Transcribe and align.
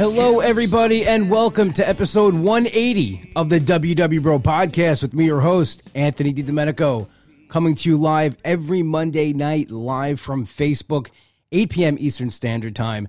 Hello, 0.00 0.40
everybody, 0.40 1.06
and 1.06 1.28
welcome 1.28 1.74
to 1.74 1.86
episode 1.86 2.32
180 2.32 3.32
of 3.36 3.50
the 3.50 3.60
WW 3.60 4.22
Bro 4.22 4.38
podcast 4.38 5.02
with 5.02 5.12
me, 5.12 5.26
your 5.26 5.42
host, 5.42 5.82
Anthony 5.94 6.32
DiDomenico, 6.32 7.06
coming 7.50 7.74
to 7.74 7.86
you 7.90 7.98
live 7.98 8.34
every 8.42 8.82
Monday 8.82 9.34
night, 9.34 9.70
live 9.70 10.18
from 10.18 10.46
Facebook, 10.46 11.10
8 11.52 11.68
p.m. 11.68 11.96
Eastern 12.00 12.30
Standard 12.30 12.74
Time, 12.74 13.08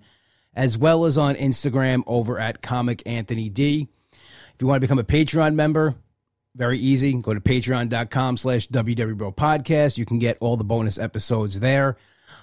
as 0.53 0.77
well 0.77 1.05
as 1.05 1.17
on 1.17 1.35
Instagram 1.35 2.03
over 2.07 2.37
at 2.37 2.61
Comic 2.61 3.03
Anthony 3.05 3.47
D. 3.47 3.87
If 4.11 4.55
you 4.59 4.67
want 4.67 4.81
to 4.81 4.85
become 4.85 4.99
a 4.99 5.05
Patreon 5.05 5.55
member, 5.55 5.95
very 6.57 6.77
easy. 6.77 7.13
Go 7.13 7.33
to 7.33 7.39
patreon.com 7.39 8.35
slash 8.35 8.67
WW 8.67 9.15
Bro 9.15 9.31
podcast. 9.31 9.97
You 9.97 10.05
can 10.05 10.19
get 10.19 10.39
all 10.41 10.57
the 10.57 10.65
bonus 10.65 10.97
episodes 10.97 11.61
there. 11.61 11.95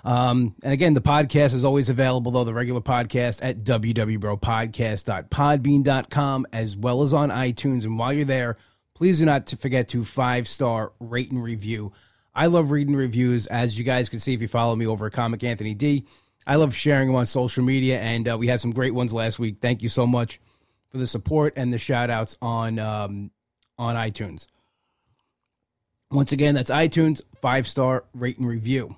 Um, 0.04 0.54
and 0.62 0.72
again, 0.72 0.94
the 0.94 1.00
podcast 1.00 1.54
is 1.54 1.64
always 1.64 1.88
available, 1.88 2.30
though, 2.32 2.44
the 2.44 2.54
regular 2.54 2.80
podcast 2.80 3.40
at 3.42 3.64
www.podcast.podbean.com 3.64 6.46
as 6.52 6.76
well 6.76 7.02
as 7.02 7.12
on 7.12 7.30
iTunes. 7.30 7.84
And 7.84 7.98
while 7.98 8.12
you're 8.12 8.24
there, 8.24 8.56
please 8.94 9.18
do 9.18 9.26
not 9.26 9.50
forget 9.60 9.88
to 9.88 10.04
five 10.04 10.48
star 10.48 10.92
rate 11.00 11.30
and 11.30 11.42
review. 11.42 11.92
I 12.34 12.46
love 12.46 12.70
reading 12.70 12.94
reviews, 12.94 13.46
as 13.46 13.78
you 13.78 13.84
guys 13.84 14.08
can 14.08 14.20
see 14.20 14.34
if 14.34 14.40
you 14.40 14.48
follow 14.48 14.76
me 14.76 14.86
over 14.86 15.06
at 15.06 15.12
Comic 15.12 15.42
Anthony 15.42 15.74
D. 15.74 16.06
I 16.46 16.54
love 16.54 16.74
sharing 16.74 17.08
them 17.08 17.16
on 17.16 17.26
social 17.26 17.64
media, 17.64 18.00
and 18.00 18.28
uh, 18.28 18.38
we 18.38 18.46
had 18.46 18.60
some 18.60 18.72
great 18.72 18.94
ones 18.94 19.12
last 19.12 19.38
week. 19.38 19.56
Thank 19.60 19.82
you 19.82 19.88
so 19.88 20.06
much 20.06 20.40
for 20.90 20.98
the 20.98 21.06
support 21.06 21.54
and 21.56 21.72
the 21.72 21.78
shout 21.78 22.10
outs 22.10 22.36
on 22.40 22.78
um, 22.78 23.30
on 23.78 23.96
iTunes. 23.96 24.46
Once 26.10 26.32
again, 26.32 26.54
that's 26.54 26.70
iTunes, 26.70 27.20
five 27.42 27.66
star 27.66 28.04
rate 28.14 28.38
and 28.38 28.48
review. 28.48 28.96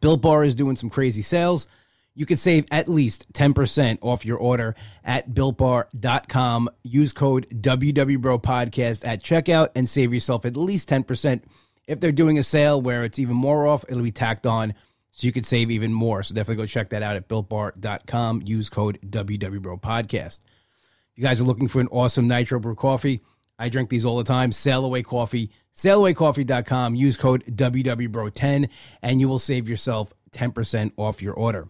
Built 0.00 0.22
Bar 0.22 0.44
is 0.44 0.54
doing 0.54 0.76
some 0.76 0.90
crazy 0.90 1.22
sales. 1.22 1.66
You 2.14 2.26
can 2.26 2.36
save 2.36 2.66
at 2.70 2.88
least 2.88 3.32
10% 3.32 3.98
off 4.02 4.26
your 4.26 4.36
order 4.36 4.74
at 5.02 5.30
builtbar.com. 5.30 6.68
Use 6.82 7.12
code 7.12 7.46
WWBROPodcast 7.48 9.06
at 9.06 9.22
checkout 9.22 9.70
and 9.74 9.88
save 9.88 10.12
yourself 10.12 10.44
at 10.44 10.56
least 10.56 10.90
10%. 10.90 11.42
If 11.86 12.00
they're 12.00 12.12
doing 12.12 12.38
a 12.38 12.42
sale 12.42 12.80
where 12.80 13.04
it's 13.04 13.18
even 13.18 13.34
more 13.34 13.66
off, 13.66 13.84
it'll 13.88 14.02
be 14.02 14.12
tacked 14.12 14.46
on 14.46 14.74
so 15.12 15.26
you 15.26 15.32
could 15.32 15.46
save 15.46 15.70
even 15.70 15.92
more. 15.92 16.22
So 16.22 16.34
definitely 16.34 16.62
go 16.62 16.66
check 16.66 16.90
that 16.90 17.02
out 17.02 17.16
at 17.16 17.28
builtbar.com. 17.28 18.42
Use 18.44 18.68
code 18.68 18.98
WWBROPodcast. 19.06 20.40
If 20.40 21.18
you 21.18 21.24
guys 21.24 21.40
are 21.40 21.44
looking 21.44 21.68
for 21.68 21.80
an 21.80 21.88
awesome 21.88 22.28
Nitro 22.28 22.60
Brew 22.60 22.74
coffee, 22.74 23.20
I 23.62 23.68
drink 23.68 23.90
these 23.90 24.04
all 24.04 24.16
the 24.16 24.24
time. 24.24 24.50
Sail 24.50 24.84
Away 24.84 25.04
Coffee, 25.04 25.52
sailawaycoffee.com. 25.72 26.96
Use 26.96 27.16
code 27.16 27.44
WWBRO10 27.46 28.68
and 29.02 29.20
you 29.20 29.28
will 29.28 29.38
save 29.38 29.68
yourself 29.68 30.12
10% 30.32 30.90
off 30.96 31.22
your 31.22 31.34
order. 31.34 31.68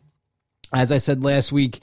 As 0.72 0.90
I 0.90 0.96
said 0.96 1.22
last 1.22 1.52
week, 1.52 1.80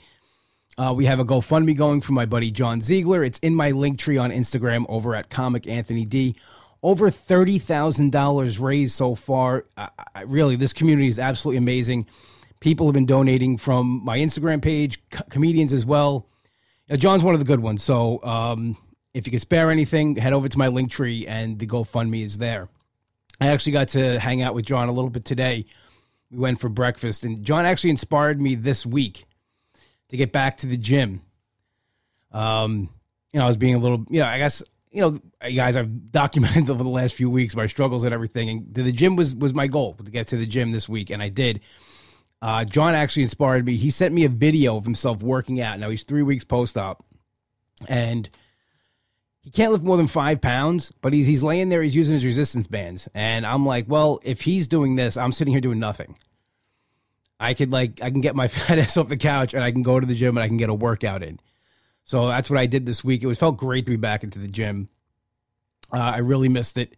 uh, 0.76 0.92
we 0.96 1.04
have 1.04 1.20
a 1.20 1.24
GoFundMe 1.24 1.76
going 1.76 2.00
for 2.00 2.12
my 2.12 2.26
buddy 2.26 2.50
John 2.50 2.80
Ziegler. 2.80 3.22
It's 3.22 3.38
in 3.38 3.54
my 3.54 3.70
link 3.70 4.00
tree 4.00 4.18
on 4.18 4.32
Instagram 4.32 4.84
over 4.88 5.14
at 5.14 5.30
Comic 5.30 5.68
Anthony 5.68 6.04
D. 6.04 6.34
Over 6.82 7.08
$30,000 7.08 8.60
raised 8.60 8.96
so 8.96 9.14
far. 9.14 9.64
I, 9.76 9.90
I, 10.12 10.22
really, 10.22 10.56
this 10.56 10.72
community 10.72 11.06
is 11.06 11.20
absolutely 11.20 11.58
amazing. 11.58 12.08
People 12.58 12.86
have 12.86 12.94
been 12.94 13.06
donating 13.06 13.58
from 13.58 14.04
my 14.04 14.18
Instagram 14.18 14.60
page, 14.60 14.98
co- 15.10 15.22
comedians 15.30 15.72
as 15.72 15.86
well. 15.86 16.26
Uh, 16.90 16.96
John's 16.96 17.22
one 17.22 17.34
of 17.34 17.38
the 17.38 17.46
good 17.46 17.60
ones. 17.60 17.84
So, 17.84 18.20
um, 18.24 18.76
if 19.14 19.26
you 19.26 19.30
can 19.30 19.40
spare 19.40 19.70
anything, 19.70 20.16
head 20.16 20.32
over 20.32 20.48
to 20.48 20.58
my 20.58 20.68
link 20.68 20.90
tree 20.90 21.26
and 21.26 21.58
the 21.58 21.66
GoFundMe 21.66 22.24
is 22.24 22.38
there. 22.38 22.68
I 23.40 23.48
actually 23.48 23.72
got 23.72 23.88
to 23.88 24.18
hang 24.18 24.42
out 24.42 24.54
with 24.54 24.66
John 24.66 24.88
a 24.88 24.92
little 24.92 25.10
bit 25.10 25.24
today. 25.24 25.66
We 26.30 26.38
went 26.38 26.60
for 26.60 26.68
breakfast, 26.68 27.24
and 27.24 27.42
John 27.42 27.66
actually 27.66 27.90
inspired 27.90 28.40
me 28.40 28.54
this 28.54 28.86
week 28.86 29.24
to 30.10 30.16
get 30.16 30.30
back 30.30 30.58
to 30.58 30.66
the 30.66 30.76
gym. 30.76 31.22
Um, 32.30 32.90
you 33.32 33.38
know, 33.38 33.46
I 33.46 33.48
was 33.48 33.56
being 33.56 33.74
a 33.74 33.78
little, 33.78 34.04
you 34.10 34.20
know, 34.20 34.26
I 34.26 34.38
guess, 34.38 34.62
you 34.92 35.00
know, 35.00 35.18
guys, 35.40 35.76
I've 35.76 36.12
documented 36.12 36.70
over 36.70 36.82
the 36.82 36.90
last 36.90 37.14
few 37.14 37.30
weeks 37.30 37.56
my 37.56 37.66
struggles 37.66 38.04
and 38.04 38.12
everything, 38.12 38.48
and 38.48 38.74
the 38.74 38.92
gym 38.92 39.16
was 39.16 39.34
was 39.34 39.54
my 39.54 39.66
goal 39.66 39.94
to 39.94 40.10
get 40.10 40.28
to 40.28 40.36
the 40.36 40.46
gym 40.46 40.70
this 40.70 40.88
week, 40.88 41.10
and 41.10 41.22
I 41.22 41.30
did. 41.30 41.60
Uh, 42.42 42.64
John 42.64 42.94
actually 42.94 43.24
inspired 43.24 43.66
me. 43.66 43.76
He 43.76 43.90
sent 43.90 44.14
me 44.14 44.24
a 44.24 44.28
video 44.28 44.76
of 44.76 44.84
himself 44.84 45.22
working 45.22 45.60
out. 45.60 45.78
Now 45.78 45.90
he's 45.90 46.04
three 46.04 46.22
weeks 46.22 46.44
post 46.44 46.76
op, 46.76 47.04
and 47.88 48.28
he 49.42 49.50
can't 49.50 49.72
lift 49.72 49.84
more 49.84 49.96
than 49.96 50.06
five 50.06 50.40
pounds, 50.40 50.92
but 51.00 51.12
he's 51.12 51.26
he's 51.26 51.42
laying 51.42 51.70
there, 51.70 51.82
he's 51.82 51.96
using 51.96 52.14
his 52.14 52.24
resistance 52.24 52.66
bands. 52.66 53.08
And 53.14 53.46
I'm 53.46 53.64
like, 53.64 53.86
well, 53.88 54.20
if 54.22 54.42
he's 54.42 54.68
doing 54.68 54.96
this, 54.96 55.16
I'm 55.16 55.32
sitting 55.32 55.52
here 55.52 55.60
doing 55.60 55.78
nothing. 55.78 56.16
I 57.38 57.54
could 57.54 57.72
like 57.72 58.02
I 58.02 58.10
can 58.10 58.20
get 58.20 58.36
my 58.36 58.48
fat 58.48 58.78
ass 58.78 58.96
off 58.96 59.08
the 59.08 59.16
couch 59.16 59.54
and 59.54 59.62
I 59.62 59.72
can 59.72 59.82
go 59.82 59.98
to 59.98 60.06
the 60.06 60.14
gym 60.14 60.36
and 60.36 60.44
I 60.44 60.48
can 60.48 60.58
get 60.58 60.68
a 60.68 60.74
workout 60.74 61.22
in. 61.22 61.40
So 62.04 62.28
that's 62.28 62.50
what 62.50 62.58
I 62.58 62.66
did 62.66 62.86
this 62.86 63.02
week. 63.02 63.22
It 63.22 63.26
was 63.26 63.38
felt 63.38 63.56
great 63.56 63.86
to 63.86 63.90
be 63.90 63.96
back 63.96 64.24
into 64.24 64.38
the 64.38 64.48
gym. 64.48 64.88
Uh, 65.92 65.98
I 65.98 66.18
really 66.18 66.48
missed 66.48 66.76
it. 66.76 66.96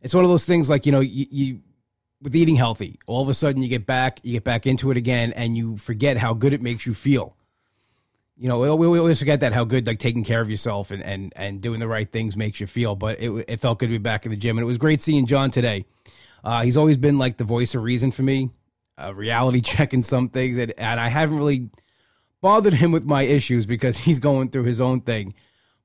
It's 0.00 0.14
one 0.14 0.24
of 0.24 0.30
those 0.30 0.44
things 0.44 0.68
like 0.68 0.84
you 0.84 0.92
know 0.92 1.00
you, 1.00 1.26
you 1.30 1.60
with 2.20 2.34
eating 2.34 2.56
healthy. 2.56 2.98
All 3.06 3.22
of 3.22 3.28
a 3.28 3.34
sudden 3.34 3.62
you 3.62 3.68
get 3.68 3.86
back, 3.86 4.18
you 4.24 4.32
get 4.32 4.44
back 4.44 4.66
into 4.66 4.90
it 4.90 4.96
again, 4.96 5.32
and 5.32 5.56
you 5.56 5.76
forget 5.76 6.16
how 6.16 6.34
good 6.34 6.52
it 6.54 6.60
makes 6.60 6.86
you 6.86 6.94
feel 6.94 7.36
you 8.36 8.48
know, 8.48 8.58
we, 8.58 8.88
we 8.88 8.98
always 8.98 9.18
forget 9.18 9.40
that 9.40 9.52
how 9.52 9.64
good 9.64 9.86
like 9.86 9.98
taking 9.98 10.24
care 10.24 10.40
of 10.40 10.50
yourself 10.50 10.90
and 10.90 11.02
and 11.02 11.32
and 11.36 11.60
doing 11.60 11.80
the 11.80 11.88
right 11.88 12.10
things 12.10 12.36
makes 12.36 12.60
you 12.60 12.66
feel. 12.66 12.96
But 12.96 13.20
it 13.20 13.30
it 13.48 13.60
felt 13.60 13.78
good 13.78 13.86
to 13.86 13.92
be 13.92 13.98
back 13.98 14.24
in 14.24 14.30
the 14.30 14.36
gym, 14.36 14.56
and 14.58 14.62
it 14.62 14.66
was 14.66 14.78
great 14.78 15.02
seeing 15.02 15.26
John 15.26 15.50
today. 15.50 15.84
Uh, 16.42 16.62
he's 16.62 16.76
always 16.76 16.96
been 16.96 17.18
like 17.18 17.36
the 17.36 17.44
voice 17.44 17.74
of 17.74 17.82
reason 17.82 18.10
for 18.10 18.22
me, 18.22 18.50
uh, 18.98 19.14
reality 19.14 19.60
checking 19.62 20.02
some 20.02 20.28
things, 20.28 20.58
and, 20.58 20.72
and 20.78 20.98
I 20.98 21.08
haven't 21.08 21.36
really 21.36 21.70
bothered 22.40 22.74
him 22.74 22.90
with 22.90 23.04
my 23.04 23.22
issues 23.22 23.66
because 23.66 23.96
he's 23.96 24.18
going 24.18 24.50
through 24.50 24.64
his 24.64 24.80
own 24.80 25.02
thing. 25.02 25.34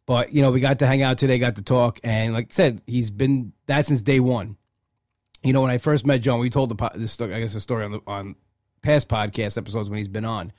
But 0.05 0.33
you 0.33 0.41
know, 0.41 0.51
we 0.51 0.59
got 0.59 0.79
to 0.79 0.87
hang 0.87 1.01
out 1.01 1.17
today, 1.17 1.37
got 1.37 1.57
to 1.57 1.63
talk, 1.63 1.99
and 2.03 2.33
like 2.33 2.45
I 2.45 2.53
said, 2.53 2.81
he's 2.87 3.11
been 3.11 3.53
that 3.67 3.85
since 3.85 4.01
day 4.01 4.19
one. 4.19 4.57
You 5.43 5.53
know, 5.53 5.61
when 5.61 5.71
I 5.71 5.77
first 5.77 6.05
met 6.05 6.21
John, 6.21 6.39
we 6.39 6.49
told 6.49 6.75
the 6.75 6.91
this 6.95 7.21
I 7.21 7.39
guess 7.39 7.53
the 7.53 7.61
story 7.61 7.85
on 7.85 7.91
the 7.91 8.01
on 8.07 8.35
past 8.81 9.09
podcast 9.09 9.57
episodes 9.57 9.89
when 9.89 9.97
he's 9.97 10.07
been 10.07 10.25
on 10.25 10.53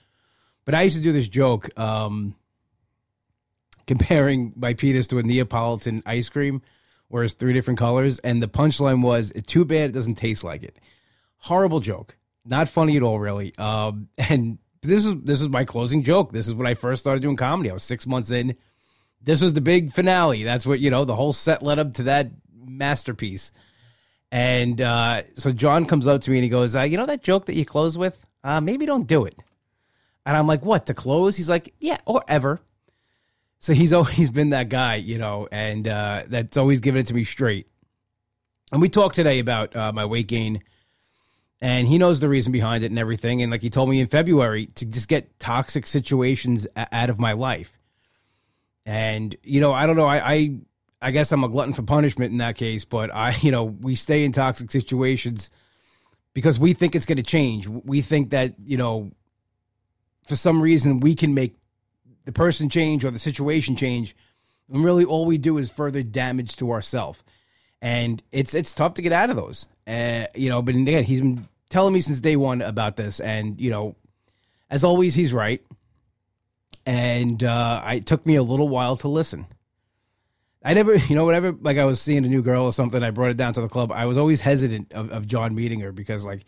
but 0.68 0.74
I 0.74 0.82
used 0.82 0.98
to 0.98 1.02
do 1.02 1.12
this 1.12 1.28
joke 1.28 1.70
um, 1.80 2.34
comparing 3.86 4.52
my 4.54 4.74
penis 4.74 5.08
to 5.08 5.18
a 5.18 5.22
Neapolitan 5.22 6.02
ice 6.04 6.28
cream, 6.28 6.60
where 7.08 7.24
it's 7.24 7.32
three 7.32 7.54
different 7.54 7.78
colors. 7.78 8.18
And 8.18 8.42
the 8.42 8.48
punchline 8.48 9.02
was, 9.02 9.32
too 9.46 9.64
bad 9.64 9.88
it 9.88 9.92
doesn't 9.94 10.16
taste 10.16 10.44
like 10.44 10.62
it. 10.62 10.78
Horrible 11.38 11.80
joke. 11.80 12.18
Not 12.44 12.68
funny 12.68 12.98
at 12.98 13.02
all, 13.02 13.18
really. 13.18 13.56
Um, 13.56 14.10
and 14.18 14.58
this 14.82 15.06
is 15.06 15.14
this 15.22 15.40
is 15.40 15.48
my 15.48 15.64
closing 15.64 16.02
joke. 16.02 16.32
This 16.32 16.46
is 16.46 16.52
when 16.52 16.66
I 16.66 16.74
first 16.74 17.00
started 17.00 17.22
doing 17.22 17.36
comedy. 17.36 17.70
I 17.70 17.72
was 17.72 17.82
six 17.82 18.06
months 18.06 18.30
in. 18.30 18.54
This 19.22 19.40
was 19.40 19.54
the 19.54 19.62
big 19.62 19.90
finale. 19.90 20.42
That's 20.42 20.66
what 20.66 20.80
you 20.80 20.90
know. 20.90 21.06
The 21.06 21.16
whole 21.16 21.32
set 21.32 21.62
led 21.62 21.78
up 21.78 21.94
to 21.94 22.02
that 22.02 22.30
masterpiece. 22.54 23.52
And 24.30 24.82
uh, 24.82 25.22
so 25.32 25.50
John 25.50 25.86
comes 25.86 26.06
up 26.06 26.20
to 26.20 26.30
me 26.30 26.36
and 26.36 26.44
he 26.44 26.50
goes, 26.50 26.76
uh, 26.76 26.82
"You 26.82 26.98
know 26.98 27.06
that 27.06 27.22
joke 27.22 27.46
that 27.46 27.54
you 27.54 27.64
close 27.64 27.96
with? 27.96 28.26
Uh, 28.44 28.60
maybe 28.60 28.84
don't 28.84 29.06
do 29.06 29.24
it." 29.24 29.34
And 30.28 30.36
I'm 30.36 30.46
like, 30.46 30.62
what, 30.62 30.84
to 30.86 30.94
close? 30.94 31.38
He's 31.38 31.48
like, 31.48 31.72
yeah, 31.80 31.96
or 32.04 32.22
ever. 32.28 32.60
So 33.60 33.72
he's 33.72 33.94
always 33.94 34.28
been 34.38 34.50
that 34.50 34.68
guy, 34.68 34.96
you 34.96 35.16
know, 35.16 35.48
and 35.50 35.88
uh, 35.88 36.24
that's 36.28 36.58
always 36.58 36.80
given 36.80 37.00
it 37.00 37.06
to 37.06 37.14
me 37.14 37.24
straight. 37.24 37.66
And 38.70 38.82
we 38.82 38.90
talked 38.90 39.14
today 39.14 39.38
about 39.38 39.74
uh, 39.74 39.90
my 39.90 40.04
weight 40.04 40.26
gain, 40.26 40.62
and 41.62 41.88
he 41.88 41.96
knows 41.96 42.20
the 42.20 42.28
reason 42.28 42.52
behind 42.52 42.84
it 42.84 42.90
and 42.90 42.98
everything. 42.98 43.40
And 43.40 43.50
like 43.50 43.62
he 43.62 43.70
told 43.70 43.88
me 43.88 44.00
in 44.00 44.06
February 44.06 44.66
to 44.74 44.84
just 44.84 45.08
get 45.08 45.40
toxic 45.40 45.86
situations 45.86 46.66
out 46.76 47.08
of 47.08 47.18
my 47.18 47.32
life. 47.32 47.78
And 48.84 49.34
you 49.42 49.62
know, 49.62 49.72
I 49.72 49.86
don't 49.86 49.96
know, 49.96 50.04
I, 50.04 50.32
I 50.34 50.56
I 51.00 51.10
guess 51.10 51.32
I'm 51.32 51.42
a 51.42 51.48
glutton 51.48 51.72
for 51.72 51.82
punishment 51.82 52.32
in 52.32 52.38
that 52.38 52.56
case, 52.56 52.84
but 52.84 53.14
I, 53.14 53.34
you 53.40 53.50
know, 53.50 53.64
we 53.64 53.94
stay 53.94 54.24
in 54.24 54.32
toxic 54.32 54.70
situations 54.70 55.48
because 56.34 56.58
we 56.58 56.74
think 56.74 56.94
it's 56.94 57.06
going 57.06 57.16
to 57.16 57.22
change. 57.22 57.66
We 57.66 58.02
think 58.02 58.28
that 58.30 58.52
you 58.62 58.76
know 58.76 59.12
for 60.28 60.36
some 60.36 60.62
reason 60.62 61.00
we 61.00 61.14
can 61.14 61.34
make 61.34 61.56
the 62.24 62.32
person 62.32 62.68
change 62.68 63.04
or 63.04 63.10
the 63.10 63.18
situation 63.18 63.74
change. 63.74 64.14
And 64.70 64.84
really 64.84 65.04
all 65.04 65.24
we 65.24 65.38
do 65.38 65.56
is 65.56 65.70
further 65.70 66.02
damage 66.02 66.56
to 66.56 66.70
ourselves 66.70 67.24
and 67.80 68.22
it's 68.32 68.54
it's 68.54 68.74
tough 68.74 68.94
to 68.94 69.02
get 69.02 69.12
out 69.12 69.30
of 69.30 69.36
those. 69.36 69.66
Uh, 69.86 70.26
you 70.34 70.50
know 70.50 70.60
but 70.60 70.76
again 70.76 71.04
he's 71.04 71.20
been 71.20 71.48
telling 71.70 71.94
me 71.94 72.00
since 72.00 72.20
day 72.20 72.36
one 72.36 72.60
about 72.60 72.96
this. 72.96 73.20
And 73.20 73.58
you 73.60 73.70
know 73.70 73.96
as 74.70 74.84
always 74.84 75.14
he's 75.14 75.32
right. 75.32 75.64
And 76.84 77.42
uh, 77.42 77.82
it 77.88 78.06
took 78.06 78.24
me 78.24 78.36
a 78.36 78.42
little 78.42 78.68
while 78.68 78.96
to 78.98 79.08
listen. 79.08 79.46
I 80.62 80.74
never 80.74 80.96
you 80.96 81.14
know 81.14 81.24
whenever 81.24 81.52
like 81.52 81.78
i 81.78 81.84
was 81.84 82.00
seeing 82.00 82.26
a 82.26 82.28
new 82.28 82.42
girl 82.42 82.64
or 82.64 82.72
something 82.72 83.02
i 83.02 83.10
brought 83.10 83.30
it 83.30 83.36
down 83.36 83.52
to 83.54 83.60
the 83.60 83.68
club 83.68 83.92
i 83.92 84.04
was 84.04 84.18
always 84.18 84.40
hesitant 84.40 84.92
of, 84.92 85.10
of 85.10 85.26
john 85.26 85.54
meeting 85.54 85.80
her 85.80 85.92
because 85.92 86.26
like 86.26 86.44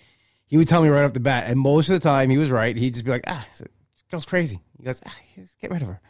he 0.51 0.57
would 0.57 0.69
tell 0.69 0.83
me 0.83 0.89
right 0.89 1.05
off 1.05 1.13
the 1.13 1.21
bat, 1.21 1.45
and 1.47 1.59
most 1.59 1.89
of 1.89 1.95
the 1.95 2.07
time 2.07 2.29
he 2.29 2.37
was 2.37 2.51
right. 2.51 2.77
He'd 2.77 2.93
just 2.93 3.05
be 3.05 3.13
like, 3.13 3.25
"Ah, 3.29 3.47
this 3.49 3.63
girl's 4.11 4.27
crazy." 4.27 4.61
He 4.77 4.85
goes, 4.85 5.01
ah, 5.07 5.17
"Get 5.63 5.71
rid 5.71 5.81
of 5.81 5.89
her," 5.89 6.01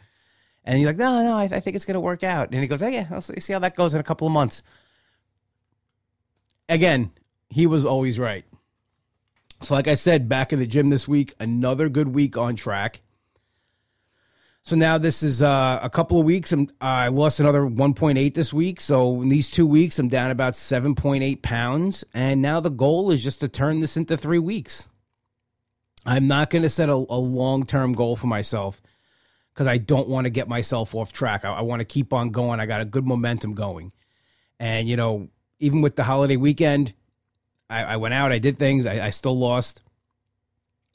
and 0.65 0.77
he's 0.77 0.87
like, 0.87 0.97
"No, 0.97 1.23
no, 1.23 1.37
I, 1.37 1.43
I 1.43 1.59
think 1.59 1.75
it's 1.75 1.85
going 1.85 1.93
to 1.93 2.01
work 2.01 2.23
out." 2.23 2.49
And 2.51 2.59
he 2.59 2.67
goes, 2.67 2.81
"Oh 2.81 2.87
yeah, 2.87 3.05
I'll 3.11 3.21
see 3.21 3.53
how 3.53 3.59
that 3.59 3.75
goes 3.75 3.93
in 3.93 3.99
a 3.99 4.03
couple 4.03 4.25
of 4.25 4.33
months." 4.33 4.63
Again, 6.67 7.11
he 7.49 7.67
was 7.67 7.85
always 7.85 8.17
right. 8.17 8.43
So, 9.61 9.75
like 9.75 9.87
I 9.87 9.93
said, 9.93 10.27
back 10.27 10.51
in 10.51 10.57
the 10.57 10.65
gym 10.65 10.89
this 10.89 11.07
week, 11.07 11.35
another 11.39 11.87
good 11.87 12.07
week 12.07 12.35
on 12.35 12.55
track. 12.55 13.01
So 14.63 14.75
now 14.75 14.97
this 14.97 15.23
is 15.23 15.41
uh, 15.41 15.79
a 15.81 15.89
couple 15.89 16.19
of 16.19 16.25
weeks. 16.25 16.51
I'm, 16.51 16.69
I 16.79 17.07
lost 17.07 17.39
another 17.39 17.61
1.8 17.61 18.33
this 18.33 18.53
week. 18.53 18.79
So 18.79 19.21
in 19.21 19.29
these 19.29 19.49
two 19.49 19.65
weeks, 19.65 19.97
I'm 19.97 20.07
down 20.07 20.29
about 20.29 20.53
7.8 20.53 21.41
pounds. 21.41 22.03
And 22.13 22.41
now 22.41 22.59
the 22.59 22.69
goal 22.69 23.11
is 23.11 23.23
just 23.23 23.39
to 23.39 23.47
turn 23.47 23.79
this 23.79 23.97
into 23.97 24.15
three 24.17 24.39
weeks. 24.39 24.87
I'm 26.05 26.27
not 26.27 26.49
going 26.49 26.61
to 26.61 26.69
set 26.69 26.89
a, 26.89 26.93
a 26.93 26.95
long 26.95 27.65
term 27.65 27.93
goal 27.93 28.15
for 28.15 28.27
myself 28.27 28.81
because 29.53 29.67
I 29.67 29.77
don't 29.77 30.07
want 30.07 30.25
to 30.25 30.29
get 30.31 30.47
myself 30.47 30.93
off 30.93 31.11
track. 31.11 31.43
I, 31.43 31.53
I 31.53 31.61
want 31.61 31.79
to 31.79 31.85
keep 31.85 32.13
on 32.13 32.29
going. 32.29 32.59
I 32.59 32.65
got 32.65 32.81
a 32.81 32.85
good 32.85 33.05
momentum 33.05 33.53
going. 33.55 33.91
And, 34.59 34.87
you 34.87 34.95
know, 34.95 35.29
even 35.59 35.81
with 35.81 35.95
the 35.95 36.03
holiday 36.03 36.37
weekend, 36.37 36.93
I, 37.69 37.83
I 37.83 37.97
went 37.97 38.13
out, 38.13 38.31
I 38.31 38.39
did 38.39 38.57
things, 38.57 38.85
I, 38.85 39.07
I 39.07 39.09
still 39.09 39.37
lost. 39.37 39.81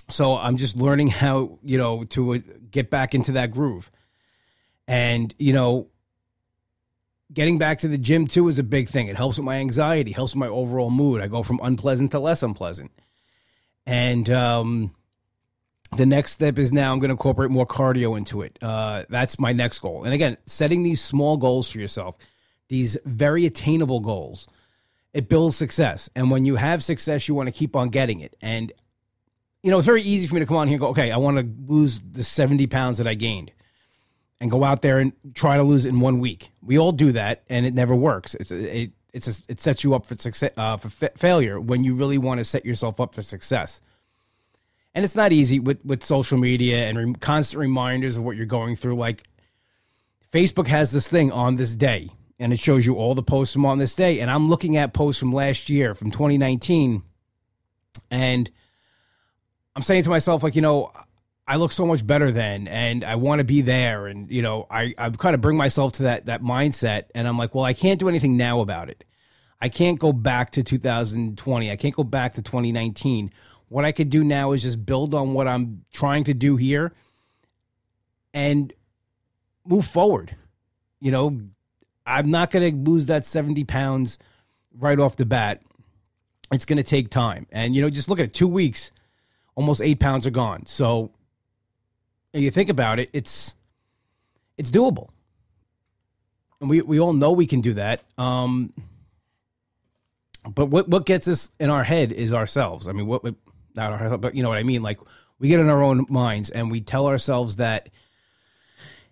So 0.09 0.37
I'm 0.37 0.57
just 0.57 0.77
learning 0.77 1.09
how, 1.09 1.59
you 1.63 1.79
know, 1.79 2.05
to 2.05 2.35
uh, 2.35 2.39
get 2.71 2.91
back 2.91 3.15
into 3.15 3.33
that 3.33 3.51
groove. 3.51 3.91
And, 4.87 5.35
you 5.39 5.53
know, 5.53 5.89
getting 7.33 7.59
back 7.59 7.79
to 7.79 7.89
the 7.89 7.99
gym 7.99 8.27
too 8.27 8.47
is 8.49 8.59
a 8.59 8.63
big 8.63 8.89
thing. 8.89 9.09
It 9.09 9.17
helps 9.17 9.37
with 9.37 9.45
my 9.45 9.57
anxiety, 9.57 10.13
helps 10.13 10.35
with 10.35 10.41
my 10.41 10.49
overall 10.49 10.91
mood. 10.91 11.21
I 11.21 11.27
go 11.27 11.43
from 11.43 11.59
unpleasant 11.63 12.13
to 12.13 12.21
less 12.21 12.43
unpleasant. 12.43 12.93
And 13.85 14.31
um, 14.31 14.95
the 15.97 16.07
next 16.07 16.33
step 16.33 16.59
is 16.59 16.73
now 16.73 16.93
I'm 16.93 17.01
going 17.01 17.09
to 17.09 17.15
incorporate 17.15 17.51
more 17.51 17.67
cardio 17.67 18.17
into 18.17 18.43
it. 18.43 18.59
Uh, 18.63 19.05
that's 19.09 19.39
my 19.41 19.53
next 19.53 19.81
goal. 19.81 20.05
And 20.05 20.15
again, 20.15 20.37
setting 20.47 20.83
these 20.83 21.01
small 21.01 21.37
goals 21.37 21.69
for 21.71 21.79
yourself, 21.79 22.17
these 22.69 22.97
very 23.05 23.47
attainable 23.47 24.01
goals, 24.01 24.47
it 25.13 25.29
builds 25.29 25.57
success. 25.57 26.11
And 26.15 26.31
when 26.31 26.45
you 26.45 26.57
have 26.57 26.83
success, 26.83 27.27
you 27.27 27.35
want 27.35 27.49
to 27.49 27.53
keep 27.53 27.75
on 27.75 27.89
getting 27.89 28.21
it. 28.21 28.37
And, 28.41 28.73
you 29.67 29.73
know, 29.73 29.79
it's 29.79 29.87
very 29.87 30.03
easy 30.03 30.29
for 30.29 30.35
me 30.37 30.41
to 30.41 30.47
come 30.47 30.59
on 30.59 30.69
here 30.69 30.77
and 30.77 30.81
go, 30.81 30.91
okay, 30.91 31.11
I 31.11 31.17
want 31.17 31.39
to 31.39 31.73
lose 31.73 31.99
the 31.99 32.23
70 32.23 32.69
pounds 32.69 32.99
that 32.99 33.09
I 33.09 33.15
gained 33.15 33.51
and 34.41 34.49
go 34.49 34.63
out 34.63 34.81
there 34.81 35.01
and 35.01 35.13
try 35.35 35.57
to 35.57 35.65
lose 35.65 35.85
it 35.85 35.89
in 35.89 35.99
one 35.99 36.21
week. 36.21 36.53
We 36.63 36.79
all 36.79 36.93
do 36.93 37.11
that, 37.11 37.43
and 37.51 37.67
it 37.67 37.75
never 37.75 37.93
works. 37.93 38.37
It's 38.37 38.53
it 38.53 38.93
it's 39.13 39.27
a, 39.27 39.43
it 39.49 39.59
sets 39.59 39.83
you 39.83 39.97
up 39.97 40.07
for 40.07 40.15
success 40.15 40.53
uh, 40.57 40.77
for 40.77 40.89
fa- 40.89 41.11
failure 41.17 41.59
when 41.59 41.83
you 41.83 41.97
really 41.97 42.17
want 42.17 42.39
to 42.39 42.45
set 42.45 42.65
yourself 42.65 43.01
up 43.01 43.13
for 43.13 43.23
success. 43.23 43.81
And 44.95 45.05
it's 45.05 45.17
not 45.17 45.33
easy 45.33 45.59
with 45.59 45.85
with 45.85 46.05
social 46.05 46.39
media 46.39 46.89
and 46.89 46.97
re- 46.97 47.15
constant 47.15 47.59
reminders 47.59 48.17
of 48.17 48.23
what 48.23 48.37
you're 48.37 48.47
going 48.47 48.77
through. 48.77 48.95
Like 48.95 49.25
Facebook 50.33 50.69
has 50.69 50.93
this 50.93 51.09
thing 51.09 51.33
on 51.33 51.57
this 51.57 51.75
day, 51.75 52.11
and 52.39 52.53
it 52.53 52.61
shows 52.61 52.87
you 52.87 52.95
all 52.95 53.17
the 53.17 53.23
posts 53.25 53.55
from 53.55 53.67
on 53.67 53.79
this 53.79 53.97
day. 53.97 54.21
And 54.21 54.31
I'm 54.31 54.49
looking 54.49 54.77
at 54.77 54.95
posts 54.95 55.19
from 55.19 55.33
last 55.33 55.69
year, 55.71 55.97
from 55.97 56.13
2019, 56.13 57.03
and 58.13 58.49
I'm 59.77 59.83
saying 59.83 60.03
to 60.05 60.11
myself, 60.11 60.43
like, 60.43 60.57
you 60.57 60.63
know, 60.63 60.91
I 61.47 61.57
look 61.57 61.71
so 61.71 61.87
much 61.87 62.05
better 62.05 62.33
then 62.33 62.67
and 62.67 63.05
I 63.05 63.15
want 63.15 63.39
to 63.39 63.45
be 63.45 63.61
there 63.61 64.09
and 64.09 64.29
you 64.29 64.43
know 64.43 64.67
I 64.69 64.95
I 64.99 65.11
kind 65.11 65.37
of 65.37 65.41
bring 65.41 65.57
myself 65.57 65.93
to 65.93 66.05
that 66.05 66.27
that 66.27 66.43
mindset 66.43 67.05
and 67.15 67.29
I'm 67.29 67.39
like 67.39 67.55
well 67.55 67.65
I 67.65 67.73
can't 67.73 68.01
do 68.01 68.09
anything 68.09 68.37
now 68.37 68.61
about 68.63 68.91
it. 68.91 69.05
I 69.61 69.69
can't 69.69 69.99
go 69.99 70.13
back 70.13 70.51
to 70.53 70.65
2020. 70.65 71.71
I 71.71 71.77
can't 71.77 71.95
go 71.95 72.03
back 72.03 72.35
to 72.35 72.43
2019. 72.43 73.31
What 73.69 73.85
I 73.85 73.93
could 73.93 74.11
do 74.11 74.25
now 74.25 74.53
is 74.53 74.63
just 74.63 74.85
build 74.85 75.15
on 75.15 75.35
what 75.35 75.47
I'm 75.49 75.85
trying 75.93 76.25
to 76.25 76.35
do 76.35 76.57
here 76.57 76.93
and 78.35 78.73
move 79.65 79.87
forward. 79.87 80.37
You 81.01 81.11
know, 81.11 81.41
I'm 82.05 82.31
not 82.31 82.51
going 82.51 82.71
to 82.71 82.91
lose 82.91 83.07
that 83.07 83.25
70 83.25 83.65
pounds 83.65 84.19
right 84.79 84.99
off 84.99 85.17
the 85.17 85.27
bat. 85.27 85.63
It's 86.53 86.65
going 86.65 86.77
to 86.77 86.85
take 86.85 87.11
time. 87.11 87.47
And, 87.51 87.75
you 87.75 87.83
know, 87.83 87.91
just 87.91 88.09
look 88.09 88.21
at 88.21 88.27
it 88.27 88.35
two 88.35 88.47
weeks, 88.47 88.93
almost 89.57 89.83
eight 89.83 89.99
pounds 89.99 90.27
are 90.27 90.31
gone. 90.31 90.65
So 90.67 91.11
you 92.33 92.53
think 92.53 92.71
about 92.71 93.01
it, 93.01 93.11
it's 93.13 93.55
it's 94.57 94.71
doable, 94.71 95.09
and 96.61 96.71
we 96.71 96.83
we 96.83 97.01
all 97.01 97.13
know 97.13 97.33
we 97.33 97.47
can 97.47 97.61
do 97.61 97.75
that. 97.75 98.05
Um, 98.17 98.73
but 100.49 100.67
what 100.67 100.89
what 100.89 101.05
gets 101.05 101.27
us 101.27 101.51
in 101.59 101.71
our 101.71 101.83
head 101.83 102.13
is 102.13 102.33
ourselves. 102.33 102.87
I 102.87 102.93
mean, 102.93 103.07
what 103.07 103.25
not 103.75 103.93
our 103.93 104.19
but 104.19 104.37
you 104.37 104.45
know 104.45 104.51
what 104.51 104.59
I 104.59 104.63
mean. 104.63 104.83
Like 104.83 105.01
we 105.41 105.49
get 105.49 105.59
in 105.59 105.69
our 105.69 105.83
own 105.83 106.07
minds 106.09 106.51
and 106.51 106.71
we 106.71 106.81
tell 106.81 107.07
ourselves 107.07 107.57
that 107.57 107.89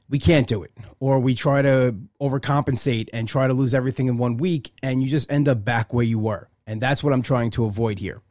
we 0.08 0.18
can't 0.18 0.46
do 0.46 0.62
it, 0.62 0.72
or 1.00 1.18
we 1.18 1.34
try 1.34 1.62
to 1.62 1.94
overcompensate 2.20 3.08
and 3.12 3.26
try 3.26 3.48
to 3.48 3.54
lose 3.54 3.72
everything 3.72 4.06
in 4.06 4.18
one 4.18 4.36
week, 4.36 4.70
and 4.82 5.02
you 5.02 5.08
just 5.08 5.32
end 5.32 5.48
up 5.48 5.64
back 5.64 5.94
where 5.94 6.04
you 6.04 6.18
were. 6.18 6.48
And 6.66 6.80
that's 6.80 7.02
what 7.02 7.12
I'm 7.12 7.22
trying 7.22 7.50
to 7.52 7.64
avoid 7.64 7.98
here. 7.98 8.22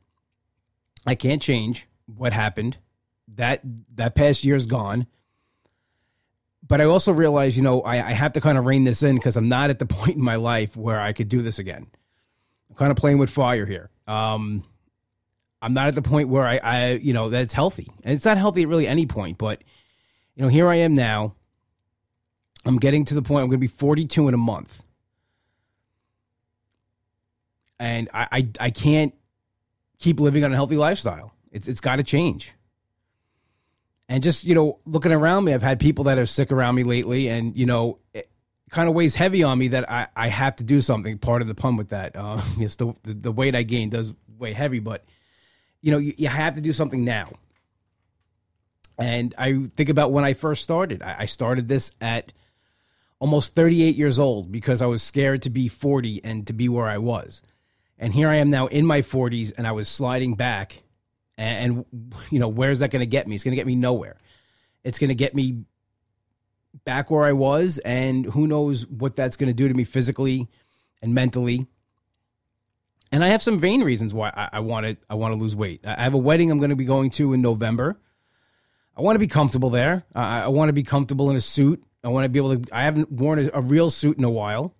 I 1.06 1.16
can't 1.16 1.42
change 1.42 1.88
what 2.06 2.34
happened 2.34 2.78
that 3.36 3.62
that 3.96 4.16
past 4.16 4.44
year's 4.44 4.66
gone. 4.66 5.08
But 6.66 6.80
I 6.80 6.86
also 6.86 7.12
realize, 7.12 7.58
you 7.58 7.64
know, 7.64 7.82
I, 7.82 7.96
I 7.96 8.12
have 8.14 8.34
to 8.34 8.42
kind 8.42 8.58
of 8.58 8.66
rein 8.66 8.86
this 8.86 9.04
in 9.04 9.16
because 9.16 9.36
I'm 9.36 9.50
not 9.50 9.70
at 9.70 9.80
the 9.80 9.86
point 9.88 10.16
in 10.16 10.24
my 10.24 10.36
life 10.36 10.76
where 10.76 11.00
I 11.00 11.14
could 11.14 11.30
do 11.30 11.42
this 11.42 11.60
again. 11.60 11.88
I'm 12.70 12.76
kind 12.76 12.92
of 12.92 12.98
playing 12.98 13.18
with 13.18 13.30
fire 13.30 13.66
here. 13.66 13.90
Um, 14.08 14.64
I'm 15.62 15.74
not 15.74 15.88
at 15.88 15.96
the 15.96 16.02
point 16.02 16.30
where 16.30 16.46
I, 16.46 16.60
I, 16.62 16.92
you 16.94 17.14
know, 17.14 17.30
that's 17.30 17.54
healthy, 17.54 17.90
and 18.04 18.14
it's 18.14 18.26
not 18.26 18.38
healthy 18.38 18.64
at 18.64 18.68
really 18.68 18.88
any 18.88 19.06
point. 19.06 19.38
But 19.38 19.64
you 20.36 20.44
know, 20.44 20.50
here 20.50 20.68
I 20.68 20.76
am 20.76 20.94
now. 20.94 21.36
I'm 22.66 22.80
getting 22.80 23.06
to 23.06 23.14
the 23.14 23.22
point. 23.22 23.44
I'm 23.44 23.50
going 23.50 23.60
to 23.60 23.64
be 23.64 23.68
42 23.68 24.28
in 24.28 24.34
a 24.34 24.38
month, 24.38 24.82
and 27.80 28.10
I, 28.14 28.28
I, 28.32 28.48
I 28.60 28.70
can't 28.72 29.14
keep 30.00 30.20
living 30.20 30.44
on 30.44 30.52
a 30.52 30.56
healthy 30.56 30.78
lifestyle. 30.78 31.32
It's, 31.54 31.68
it's 31.68 31.80
got 31.80 31.98
to 31.98 32.04
change. 32.04 32.54
And 34.10 34.22
just 34.22 34.44
you 34.44 34.54
know 34.54 34.80
looking 34.86 35.14
around 35.14 35.46
me 35.46 35.54
i've 35.54 35.64
had 35.64 35.80
people 35.80 36.04
that 36.04 36.18
are 36.18 36.26
sick 36.26 36.52
around 36.52 36.76
me 36.76 36.84
lately 36.84 37.30
and 37.30 37.58
you 37.58 37.66
know 37.66 38.00
it 38.14 38.30
kind 38.70 38.90
of 38.90 38.94
weighs 38.94 39.16
heavy 39.16 39.44
on 39.44 39.57
me 39.57 39.69
that 39.69 39.90
i, 39.90 40.07
I 40.16 40.28
have 40.28 40.57
to 40.57 40.64
do 40.64 40.81
something. 40.81 41.18
Part 41.18 41.42
of 41.42 41.48
the 41.48 41.56
pun 41.56 41.78
with 41.78 41.90
that 41.90 42.16
uh, 42.16 42.42
yes 42.57 42.76
the, 42.76 42.94
the, 43.04 43.14
the 43.14 43.31
weight 43.31 43.56
i 43.56 43.64
gain 43.64 43.90
does 43.90 44.14
weigh 44.38 44.54
heavy 44.54 44.80
but 44.80 45.06
you 45.81 45.92
know 45.92 45.98
you, 45.98 46.14
you, 46.18 46.28
have 46.28 46.56
to 46.56 46.62
do 46.62 46.74
something 46.74 47.06
now. 47.06 47.31
And 49.00 49.33
i 49.38 49.64
think 49.74 49.90
about 49.90 50.12
when 50.12 50.26
i 50.26 50.33
first 50.33 50.64
started. 50.64 51.02
I, 51.02 51.16
I 51.19 51.26
started 51.26 51.68
this 51.68 51.92
at 52.02 52.33
almost 53.19 53.56
38 53.56 53.95
years 53.95 54.19
old 54.19 54.52
because 54.52 54.81
i 54.81 54.86
was 54.86 55.02
scared 55.02 55.44
to 55.44 55.50
be 55.50 55.69
40 55.69 56.24
and 56.26 56.45
to 56.48 56.54
be 56.54 56.69
where 56.69 56.88
i 56.88 56.98
was. 56.98 57.42
And 57.98 58.14
here 58.14 58.28
i 58.28 58.36
am 58.36 58.52
now 58.52 58.68
in 58.68 58.86
my 58.86 59.02
40s 59.02 59.54
and 59.57 59.66
i 59.66 59.72
was 59.72 59.88
sliding 59.88 60.36
back 60.36 60.82
and, 61.37 61.85
and 61.95 62.13
you 62.30 62.40
know, 62.40 62.47
where's 62.47 62.80
that 62.80 62.92
going 62.92 63.02
to 63.02 63.07
get 63.07 63.28
me? 63.28 63.35
It's 63.35 63.44
going 63.44 63.54
to 63.54 63.57
get 63.57 63.68
me 63.68 63.75
nowhere. 63.75 64.18
It's 64.83 64.99
going 64.99 65.09
to 65.09 65.16
get 65.16 65.33
me 65.33 65.63
back 66.85 67.11
where 67.11 67.23
I 67.23 67.33
was, 67.33 67.80
and 67.80 68.25
who 68.25 68.47
knows 68.47 68.85
what 68.87 69.16
that's 69.16 69.35
going 69.35 69.47
to 69.47 69.54
do 69.54 69.68
to 69.68 69.73
me 69.73 69.83
physically 69.83 70.47
and 71.02 71.13
mentally. 71.13 71.68
And 73.11 73.23
I 73.23 73.28
have 73.28 73.44
some 73.44 73.59
vain 73.59 73.83
reasons 73.83 74.13
why 74.13 74.31
I 74.52 74.61
want 74.61 74.87
to 74.87 74.97
I 75.07 75.16
want 75.16 75.33
to 75.33 75.40
lose 75.40 75.56
weight. 75.56 75.85
I 75.85 76.02
have 76.02 76.16
a 76.16 76.18
wedding 76.18 76.49
I'm 76.49 76.57
going 76.57 76.71
to 76.71 76.75
be 76.75 76.85
going 76.85 77.11
to 77.11 77.33
in 77.33 77.42
November. 77.42 77.99
I 78.97 79.02
want 79.02 79.16
to 79.16 79.19
be 79.19 79.28
comfortable 79.28 79.69
there. 79.69 80.04
I, 80.16 80.44
I 80.44 80.47
want 80.47 80.69
to 80.69 80.73
be 80.73 80.83
comfortable 80.83 81.30
in 81.30 81.35
a 81.35 81.42
suit. 81.42 81.83
I 82.04 82.09
want 82.09 82.25
to 82.25 82.30
be 82.30 82.40
able 82.40 82.57
to. 82.57 82.75
I 82.75 82.83
haven't 82.83 83.11
worn 83.11 83.40
a, 83.40 83.49
a 83.54 83.61
real 83.61 83.90
suit 83.90 84.18
in 84.18 84.23
a 84.23 84.30
while. 84.30 84.75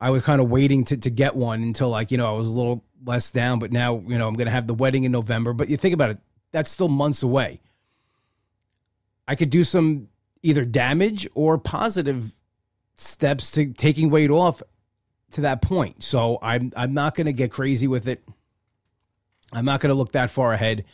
I 0.00 0.10
was 0.10 0.22
kind 0.22 0.40
of 0.40 0.50
waiting 0.50 0.84
to, 0.84 0.96
to 0.96 1.10
get 1.10 1.36
one 1.36 1.62
until 1.62 1.90
like 1.90 2.10
you 2.10 2.18
know 2.18 2.26
I 2.26 2.36
was 2.36 2.48
a 2.48 2.52
little 2.52 2.84
less 3.04 3.30
down, 3.30 3.58
but 3.58 3.72
now, 3.72 4.02
you 4.06 4.18
know, 4.18 4.26
I'm 4.26 4.34
going 4.34 4.46
to 4.46 4.52
have 4.52 4.66
the 4.66 4.74
wedding 4.74 5.04
in 5.04 5.12
November. 5.12 5.52
But 5.52 5.68
you 5.68 5.76
think 5.76 5.94
about 5.94 6.10
it, 6.10 6.18
that's 6.52 6.70
still 6.70 6.88
months 6.88 7.22
away. 7.22 7.60
I 9.26 9.34
could 9.34 9.50
do 9.50 9.64
some 9.64 10.08
either 10.42 10.64
damage 10.64 11.26
or 11.34 11.58
positive 11.58 12.32
steps 12.96 13.50
to 13.52 13.72
taking 13.72 14.10
weight 14.10 14.30
off 14.30 14.62
to 15.32 15.42
that 15.42 15.62
point. 15.62 16.02
So 16.02 16.38
I'm 16.42 16.72
I'm 16.76 16.94
not 16.94 17.14
going 17.14 17.26
to 17.26 17.32
get 17.32 17.50
crazy 17.50 17.88
with 17.88 18.06
it. 18.06 18.22
I'm 19.52 19.64
not 19.64 19.80
going 19.80 19.90
to 19.90 19.94
look 19.94 20.12
that 20.12 20.30
far 20.30 20.52
ahead. 20.52 20.84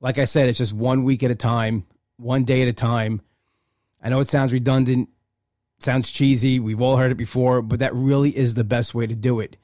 Like 0.00 0.18
I 0.18 0.24
said, 0.24 0.48
it's 0.48 0.58
just 0.58 0.72
one 0.72 1.04
week 1.04 1.22
at 1.22 1.30
a 1.30 1.34
time, 1.34 1.86
one 2.16 2.44
day 2.44 2.62
at 2.62 2.68
a 2.68 2.72
time. 2.72 3.22
I 4.02 4.10
know 4.10 4.20
it 4.20 4.28
sounds 4.28 4.52
redundant, 4.52 5.08
sounds 5.78 6.12
cheesy. 6.12 6.60
We've 6.60 6.80
all 6.80 6.96
heard 6.96 7.10
it 7.10 7.16
before, 7.16 7.62
but 7.62 7.80
that 7.80 7.94
really 7.94 8.36
is 8.36 8.54
the 8.54 8.64
best 8.64 8.94
way 8.94 9.06
to 9.06 9.14
do 9.14 9.40
it 9.40 9.56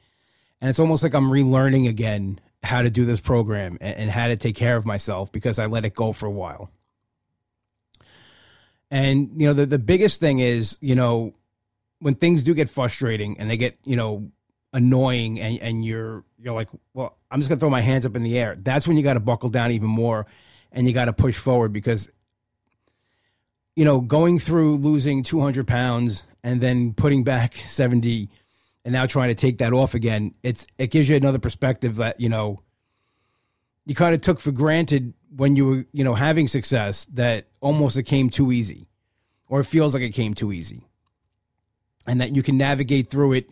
and 0.63 0.71
it's 0.71 0.79
almost 0.79 1.03
like 1.03 1.13
I'm 1.13 1.29
relearning 1.29 1.89
again 1.89 2.39
how 2.63 2.83
to 2.83 2.89
do 2.89 3.05
this 3.05 3.21
program 3.21 3.77
and, 3.81 3.97
and 3.97 4.11
how 4.11 4.29
to 4.29 4.37
take 4.37 4.55
care 4.55 4.77
of 4.77 4.87
myself 4.87 5.33
because 5.33 5.59
I 5.59 5.67
let 5.67 5.85
it 5.85 5.93
go 5.93 6.13
for 6.13 6.27
a 6.27 6.31
while. 6.31 6.71
And 8.89 9.33
you 9.37 9.49
know 9.49 9.55
the 9.55 9.67
the 9.67 9.79
biggest 9.81 10.21
thing 10.21 10.39
is 10.39 10.79
you 10.81 10.95
know 10.95 11.35
when 11.99 12.15
things 12.15 12.45
do 12.45 12.55
get 12.55 12.71
frustrating 12.71 13.41
and 13.41 13.51
they 13.51 13.57
get 13.57 13.77
you 13.85 13.97
know 13.97 14.31
annoying 14.73 15.41
and 15.41 15.59
and 15.61 15.85
you're 15.85 16.25
you're 16.39 16.55
like 16.55 16.69
well 16.95 17.17
I'm 17.31 17.41
just 17.41 17.49
gonna 17.49 17.59
throw 17.59 17.71
my 17.71 17.81
hands 17.81 18.07
up 18.07 18.15
in 18.15 18.23
the 18.23 18.39
air. 18.39 18.55
That's 18.57 18.87
when 18.87 18.97
you 18.97 19.03
got 19.03 19.15
to 19.15 19.21
buckle 19.21 19.49
down 19.49 19.73
even 19.73 19.89
more 19.89 20.27
and 20.71 20.87
you 20.87 20.93
got 20.93 21.07
to 21.07 21.13
push 21.13 21.37
forward 21.37 21.73
because 21.73 22.09
you 23.75 23.85
know 23.85 24.01
going 24.01 24.39
through 24.39 24.77
losing 24.77 25.25
200 25.25 25.67
pounds 25.67 26.23
and 26.45 26.61
then 26.61 26.95
putting 26.95 27.25
back 27.25 27.57
70 27.67 28.29
and 28.85 28.93
now 28.93 29.07
trying 29.07 29.29
to 29.29 29.35
take 29.35 29.59
that 29.59 29.73
off 29.73 29.95
again, 29.95 30.35
it's 30.43 30.67
it 30.79 30.89
gives 30.91 31.09
you 31.09 31.17
another 31.17 31.39
perspective 31.39 31.97
that 31.97 32.21
you 32.21 32.29
know 32.29 32.63
you 33.87 33.95
kind 33.95 34.15
of 34.15 34.21
took 34.21 34.41
for 34.41 34.53
granted 34.53 35.15
when 35.35 35.57
you 35.57 35.67
were 35.67 35.85
you 35.93 36.05
know 36.05 36.15
having 36.15 36.49
success 36.49 37.05
that 37.07 37.47
almost 37.61 37.97
it 37.97 38.05
came 38.05 38.31
too 38.31 38.53
easy, 38.53 38.89
or 39.49 39.61
it 39.61 39.65
feels 39.65 39.95
like 39.95 40.03
it 40.03 40.11
came 40.11 40.35
too 40.35 40.53
easy. 40.53 40.87
And 42.07 42.21
that 42.21 42.35
you 42.35 42.43
can 42.43 42.59
navigate 42.59 43.11
through 43.11 43.35
it 43.35 43.51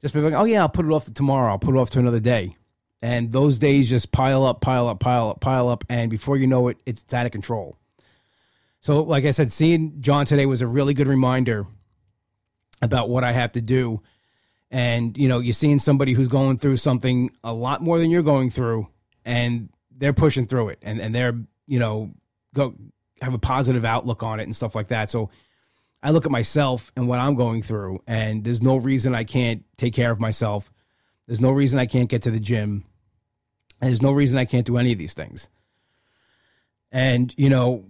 just 0.00 0.14
by 0.14 0.20
like, 0.20 0.34
oh 0.34 0.44
yeah, 0.44 0.60
I'll 0.60 0.68
put 0.68 0.84
it 0.84 0.90
off 0.90 1.04
to 1.04 1.12
tomorrow. 1.12 1.52
I'll 1.52 1.58
put 1.58 1.74
it 1.74 1.78
off 1.78 1.90
to 1.90 2.00
another 2.00 2.20
day. 2.20 2.56
And 3.00 3.30
those 3.30 3.58
days 3.58 3.88
just 3.88 4.10
pile 4.12 4.44
up, 4.44 4.60
pile 4.60 4.88
up, 4.88 4.98
pile 4.98 5.28
up, 5.28 5.40
pile 5.40 5.68
up. 5.68 5.84
And 5.88 6.10
before 6.10 6.36
you 6.36 6.46
know 6.46 6.68
it, 6.68 6.78
it's 6.86 7.12
out 7.14 7.26
of 7.26 7.32
control. 7.32 7.76
So, 8.80 9.02
like 9.02 9.24
I 9.24 9.30
said, 9.30 9.52
seeing 9.52 10.00
John 10.00 10.26
today 10.26 10.44
was 10.44 10.60
a 10.60 10.66
really 10.66 10.92
good 10.92 11.06
reminder 11.06 11.66
about 12.82 13.08
what 13.08 13.24
I 13.24 13.32
have 13.32 13.52
to 13.52 13.60
do. 13.60 14.02
And, 14.74 15.16
you 15.16 15.28
know, 15.28 15.38
you're 15.38 15.52
seeing 15.52 15.78
somebody 15.78 16.14
who's 16.14 16.26
going 16.26 16.58
through 16.58 16.78
something 16.78 17.30
a 17.44 17.52
lot 17.52 17.80
more 17.80 18.00
than 18.00 18.10
you're 18.10 18.24
going 18.24 18.50
through, 18.50 18.88
and 19.24 19.68
they're 19.96 20.12
pushing 20.12 20.48
through 20.48 20.70
it 20.70 20.80
and, 20.82 21.00
and 21.00 21.14
they're, 21.14 21.38
you 21.68 21.78
know, 21.78 22.10
go 22.52 22.74
have 23.22 23.34
a 23.34 23.38
positive 23.38 23.84
outlook 23.84 24.24
on 24.24 24.40
it 24.40 24.42
and 24.42 24.56
stuff 24.56 24.74
like 24.74 24.88
that. 24.88 25.10
So 25.10 25.30
I 26.02 26.10
look 26.10 26.26
at 26.26 26.32
myself 26.32 26.90
and 26.96 27.06
what 27.06 27.20
I'm 27.20 27.36
going 27.36 27.62
through, 27.62 28.02
and 28.08 28.42
there's 28.42 28.62
no 28.62 28.74
reason 28.74 29.14
I 29.14 29.22
can't 29.22 29.64
take 29.76 29.94
care 29.94 30.10
of 30.10 30.18
myself. 30.18 30.72
There's 31.28 31.40
no 31.40 31.52
reason 31.52 31.78
I 31.78 31.86
can't 31.86 32.08
get 32.08 32.22
to 32.22 32.32
the 32.32 32.40
gym. 32.40 32.84
And 33.80 33.90
there's 33.90 34.02
no 34.02 34.10
reason 34.10 34.38
I 34.38 34.44
can't 34.44 34.66
do 34.66 34.76
any 34.76 34.90
of 34.90 34.98
these 34.98 35.14
things. 35.14 35.48
And, 36.90 37.32
you 37.36 37.48
know, 37.48 37.84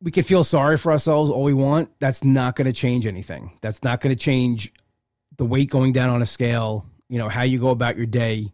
we 0.00 0.12
can 0.12 0.22
feel 0.22 0.44
sorry 0.44 0.78
for 0.78 0.92
ourselves 0.92 1.28
all 1.28 1.42
we 1.42 1.54
want. 1.54 1.90
That's 1.98 2.22
not 2.22 2.54
going 2.54 2.66
to 2.66 2.72
change 2.72 3.04
anything. 3.04 3.58
That's 3.62 3.82
not 3.82 4.00
going 4.00 4.14
to 4.14 4.22
change 4.22 4.72
the 5.36 5.44
weight 5.44 5.70
going 5.70 5.92
down 5.92 6.10
on 6.10 6.22
a 6.22 6.26
scale, 6.26 6.86
you 7.08 7.18
know, 7.18 7.28
how 7.28 7.42
you 7.42 7.58
go 7.58 7.70
about 7.70 7.96
your 7.96 8.06
day. 8.06 8.52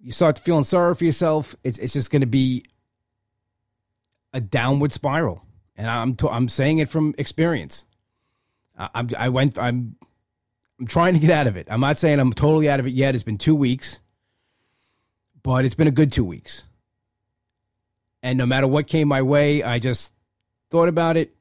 You 0.00 0.12
start 0.12 0.38
feeling 0.38 0.64
sorry 0.64 0.94
for 0.94 1.04
yourself. 1.04 1.56
It's, 1.64 1.78
it's 1.78 1.92
just 1.92 2.10
going 2.10 2.20
to 2.20 2.26
be 2.26 2.64
a 4.32 4.40
downward 4.40 4.92
spiral. 4.92 5.44
And 5.76 5.88
I'm, 5.88 6.14
t- 6.14 6.28
I'm 6.30 6.48
saying 6.48 6.78
it 6.78 6.88
from 6.88 7.14
experience. 7.18 7.84
I, 8.78 8.88
I'm, 8.94 9.08
I 9.18 9.28
went, 9.28 9.58
I'm, 9.58 9.96
I'm 10.78 10.86
trying 10.86 11.14
to 11.14 11.20
get 11.20 11.30
out 11.30 11.46
of 11.46 11.56
it. 11.56 11.66
I'm 11.70 11.80
not 11.80 11.98
saying 11.98 12.20
I'm 12.20 12.32
totally 12.32 12.68
out 12.68 12.80
of 12.80 12.86
it 12.86 12.92
yet. 12.92 13.14
It's 13.14 13.24
been 13.24 13.38
two 13.38 13.54
weeks, 13.54 14.00
but 15.42 15.64
it's 15.64 15.74
been 15.74 15.88
a 15.88 15.92
good 15.92 16.12
two 16.12 16.24
weeks. 16.24 16.64
And 18.22 18.38
no 18.38 18.46
matter 18.46 18.66
what 18.66 18.86
came 18.86 19.08
my 19.08 19.22
way, 19.22 19.62
I 19.62 19.78
just 19.78 20.12
thought 20.70 20.88
about 20.88 21.16
it, 21.16 21.34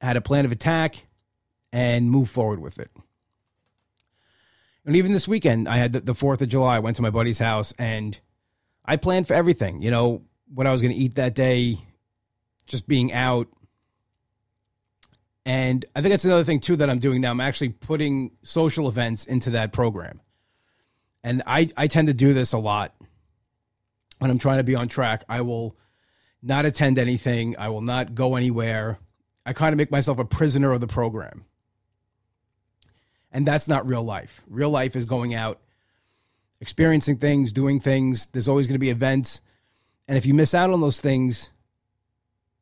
had 0.00 0.16
a 0.16 0.20
plan 0.20 0.44
of 0.44 0.52
attack, 0.52 1.06
and 1.72 2.10
moved 2.10 2.30
forward 2.30 2.60
with 2.60 2.78
it. 2.78 2.90
And 4.86 4.94
even 4.94 5.12
this 5.12 5.26
weekend, 5.26 5.68
I 5.68 5.78
had 5.78 5.92
the, 5.92 6.12
4th 6.12 6.40
of 6.40 6.48
July. 6.48 6.76
I 6.76 6.78
went 6.78 6.96
to 6.96 7.02
my 7.02 7.10
buddy's 7.10 7.40
house 7.40 7.74
and 7.76 8.18
I 8.84 8.96
planned 8.96 9.26
for 9.26 9.34
everything. 9.34 9.82
You 9.82 9.90
know, 9.90 10.22
what 10.54 10.68
I 10.68 10.72
was 10.72 10.80
going 10.80 10.94
to 10.94 10.98
eat 10.98 11.16
that 11.16 11.34
day, 11.34 11.78
just 12.66 12.86
being 12.86 13.12
out. 13.12 13.48
And 15.44 15.84
I 15.94 16.02
think 16.02 16.12
that's 16.12 16.24
another 16.24 16.44
thing, 16.44 16.60
too, 16.60 16.76
that 16.76 16.88
I'm 16.88 17.00
doing 17.00 17.20
now. 17.20 17.32
I'm 17.32 17.40
actually 17.40 17.70
putting 17.70 18.30
social 18.42 18.88
events 18.88 19.24
into 19.24 19.50
that 19.50 19.72
program. 19.72 20.20
And 21.24 21.42
I, 21.46 21.68
I 21.76 21.88
tend 21.88 22.06
to 22.06 22.14
do 22.14 22.32
this 22.32 22.52
a 22.52 22.58
lot 22.58 22.94
when 24.18 24.30
I'm 24.30 24.38
trying 24.38 24.58
to 24.58 24.64
be 24.64 24.76
on 24.76 24.86
track. 24.86 25.24
I 25.28 25.40
will 25.40 25.76
not 26.42 26.64
attend 26.64 26.98
anything. 26.98 27.56
I 27.58 27.70
will 27.70 27.80
not 27.80 28.14
go 28.14 28.36
anywhere. 28.36 29.00
I 29.44 29.52
kind 29.52 29.72
of 29.72 29.78
make 29.78 29.90
myself 29.90 30.20
a 30.20 30.24
prisoner 30.24 30.72
of 30.72 30.80
the 30.80 30.86
program. 30.86 31.44
And 33.36 33.46
that's 33.46 33.68
not 33.68 33.86
real 33.86 34.02
life. 34.02 34.40
Real 34.48 34.70
life 34.70 34.96
is 34.96 35.04
going 35.04 35.34
out, 35.34 35.60
experiencing 36.62 37.18
things, 37.18 37.52
doing 37.52 37.80
things. 37.80 38.24
There's 38.28 38.48
always 38.48 38.66
going 38.66 38.76
to 38.76 38.78
be 38.78 38.88
events. 38.88 39.42
And 40.08 40.16
if 40.16 40.24
you 40.24 40.32
miss 40.32 40.54
out 40.54 40.70
on 40.70 40.80
those 40.80 41.02
things, 41.02 41.50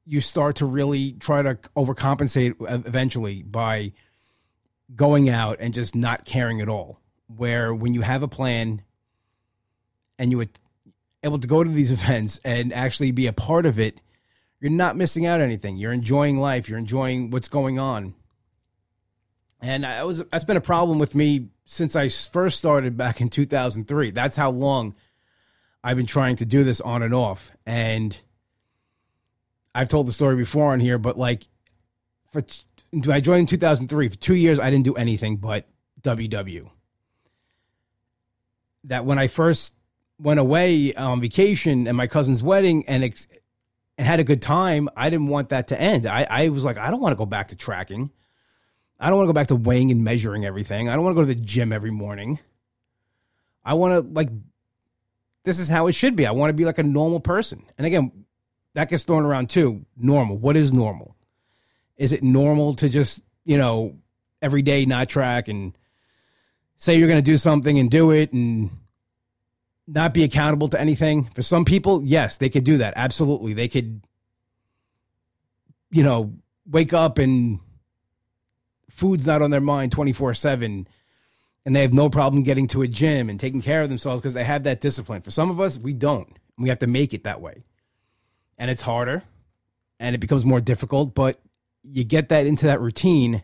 you 0.05 0.21
start 0.21 0.57
to 0.57 0.67
really 0.67 1.13
try 1.13 1.43
to 1.43 1.55
overcompensate 1.77 2.57
eventually 2.89 3.45
by 3.45 3.93
going 4.97 5.29
out 5.29 5.59
and 5.61 5.73
just 5.73 5.95
not 5.95 6.25
caring 6.25 6.61
at 6.61 6.69
all. 6.69 6.99
Where 7.29 7.73
when 7.73 7.95
you 7.95 8.01
have 8.01 8.25
a 8.25 8.29
plan 8.29 8.83
and 10.19 10.33
you 10.33 10.45
able 11.23 11.39
to 11.39 11.47
go 11.47 11.63
to 11.63 11.71
these 11.71 11.93
events 12.03 12.41
and 12.43 12.73
actually 12.73 13.13
be 13.13 13.29
a 13.29 13.33
part 13.33 13.65
of 13.65 13.79
it, 13.79 14.01
you're 14.59 14.73
not 14.73 14.97
missing 14.97 15.25
out 15.25 15.41
on 15.41 15.47
anything. 15.47 15.77
You're 15.77 15.93
enjoying 15.93 16.41
life. 16.41 16.69
You're 16.69 16.81
enjoying 16.81 17.31
what's 17.31 17.47
going 17.47 17.79
on. 17.79 18.17
And 19.65 19.87
I 19.87 20.05
was 20.05 20.23
that's 20.31 20.45
been 20.45 20.59
a 20.59 20.61
problem 20.61 20.99
with 20.99 21.15
me 21.15 21.49
since 21.65 21.97
I 21.97 22.11
first 22.11 22.59
started 22.59 22.99
back 22.99 23.23
in 23.23 23.31
2003. 23.31 24.11
That's 24.11 24.37
how 24.37 24.51
long 24.51 24.95
I've 25.83 25.97
been 25.97 26.05
trying 26.05 26.37
to 26.37 26.45
do 26.45 26.65
this 26.65 26.83
on 26.83 27.03
and 27.03 27.15
off. 27.15 27.51
And 27.65 28.21
I've 29.75 29.89
told 29.89 30.07
the 30.07 30.13
story 30.13 30.37
before 30.37 30.75
on 30.75 30.81
here, 30.81 30.99
but 30.99 31.19
like 31.19 31.49
for 32.31 32.43
I 33.11 33.21
joined 33.21 33.41
in 33.41 33.47
2003. 33.47 34.09
For 34.11 34.17
2 34.17 34.35
years 34.35 34.61
I 34.61 34.69
didn't 34.69 34.85
do 34.85 34.97
anything 34.97 35.39
but 35.39 35.67
WW. 36.03 36.69
That 38.85 39.07
when 39.07 39.19
I 39.19 39.29
first 39.29 39.77
went 40.19 40.41
away 40.41 40.93
on 40.93 41.23
vacation 41.23 41.89
and 41.89 41.97
my 41.97 42.07
cousin's 42.07 42.43
wedding 42.43 42.85
and 42.87 43.03
ex- 43.03 43.29
and 43.97 44.07
had 44.07 44.21
a 44.21 44.25
good 44.25 44.43
time, 44.43 44.91
I 44.95 45.09
didn't 45.09 45.29
want 45.29 45.49
that 45.49 45.69
to 45.69 45.81
end. 45.81 46.05
I, 46.05 46.27
I 46.29 46.49
was 46.51 46.67
like, 46.67 46.77
I 46.77 46.91
don't 46.91 47.01
want 47.01 47.13
to 47.13 47.17
go 47.17 47.25
back 47.25 47.49
to 47.49 47.57
tracking. 47.57 48.11
I 48.99 49.09
don't 49.09 49.17
want 49.17 49.27
to 49.27 49.33
go 49.33 49.35
back 49.35 49.49
to 49.49 49.57
weighing 49.57 49.91
and 49.91 50.05
measuring 50.05 50.45
everything. 50.45 50.89
I 50.89 50.95
don't 50.95 51.05
want 51.05 51.17
to 51.17 51.23
go 51.23 51.27
to 51.27 51.35
the 51.35 51.41
gym 51.41 51.73
every 51.73 51.91
morning. 51.91 52.39
I 53.65 53.75
want 53.75 53.95
to 53.95 54.13
like 54.13 54.29
this 55.45 55.59
is 55.59 55.69
how 55.69 55.87
it 55.87 55.93
should 55.93 56.17
be. 56.17 56.27
I 56.27 56.33
want 56.33 56.51
to 56.51 56.55
be 56.55 56.65
like 56.65 56.79
a 56.79 56.83
normal 56.83 57.21
person. 57.21 57.63
And 57.77 57.87
again, 57.87 58.25
that 58.75 58.89
gets 58.89 59.05
thrown 59.05 59.25
around 59.25 59.51
too. 59.51 59.85
Normal. 59.97 60.39
What 60.39 60.57
is 60.57 60.73
normal? 60.73 61.15
Is 61.97 62.13
it 62.13 62.23
normal 62.23 62.75
to 62.77 62.89
just, 62.89 63.21
you 63.45 63.59
know, 63.59 63.97
every 64.43 64.63
day 64.63 64.85
not 64.85 65.09
track 65.09 65.49
and 65.49 65.77
say 66.77 66.99
you're 66.99 67.09
going 67.09 67.23
to 67.23 67.31
do 67.31 67.37
something 67.37 67.79
and 67.79 67.91
do 67.91 68.11
it 68.11 68.33
and 68.33 68.71
not 69.87 70.15
be 70.15 70.25
accountable 70.25 70.69
to 70.69 70.81
anything. 70.81 71.25
For 71.35 71.43
some 71.43 71.65
people, 71.65 72.03
yes, 72.03 72.39
they 72.39 72.49
could 72.49 72.65
do 72.65 72.79
that. 72.79 72.95
Absolutely. 72.97 73.55
They 73.55 73.69
could, 73.69 74.03
you 75.91 76.03
know, 76.03 76.33
wake 76.67 76.93
up 76.93 77.19
and 77.19 77.61
food's 78.91 79.27
not 79.27 79.43
on 79.43 79.51
their 79.51 79.61
mind 79.61 79.93
24 79.93 80.35
7 80.35 80.87
and 81.67 81.75
they 81.75 81.83
have 81.83 81.95
no 81.95 82.11
problem 82.11 82.43
getting 82.43 82.67
to 82.69 82.83
a 82.83 82.89
gym 82.89 83.31
and 83.31 83.41
taking 83.41 83.63
care 83.63 83.83
of 83.83 83.89
themselves 83.89 84.21
because 84.21 84.35
they 84.35 84.45
have 84.45 84.65
that 84.65 84.81
discipline. 84.81 85.23
For 85.23 85.31
some 85.31 85.51
of 85.51 85.61
us, 85.61 85.79
we 85.79 85.95
don't. 85.95 86.29
We 86.59 86.69
have 86.69 86.81
to 86.81 86.87
make 86.87 87.15
it 87.15 87.25
that 87.25 87.41
way. 87.41 87.65
And 88.59 88.71
it's 88.71 88.83
harder 88.83 89.23
and 89.99 90.15
it 90.15 90.19
becomes 90.19 90.45
more 90.45 90.61
difficult, 90.61 91.15
but 91.15 91.41
you 91.83 92.05
get 92.05 92.29
that 92.29 92.47
into 92.47 92.67
that 92.67 92.81
routine 92.81 93.43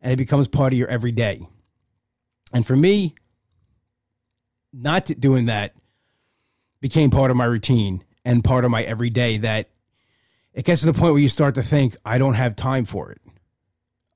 and 0.00 0.12
it 0.12 0.16
becomes 0.16 0.48
part 0.48 0.72
of 0.72 0.78
your 0.78 0.88
everyday. 0.88 1.46
And 2.52 2.66
for 2.66 2.76
me, 2.76 3.14
not 4.72 5.06
doing 5.06 5.46
that 5.46 5.74
became 6.80 7.10
part 7.10 7.30
of 7.30 7.36
my 7.36 7.44
routine 7.44 8.04
and 8.24 8.44
part 8.44 8.64
of 8.64 8.70
my 8.70 8.82
everyday 8.82 9.38
that 9.38 9.70
it 10.52 10.64
gets 10.64 10.80
to 10.80 10.86
the 10.86 10.92
point 10.92 11.14
where 11.14 11.22
you 11.22 11.28
start 11.28 11.54
to 11.54 11.62
think 11.62 11.96
I 12.04 12.18
don't 12.18 12.34
have 12.34 12.56
time 12.56 12.84
for 12.84 13.12
it. 13.12 13.20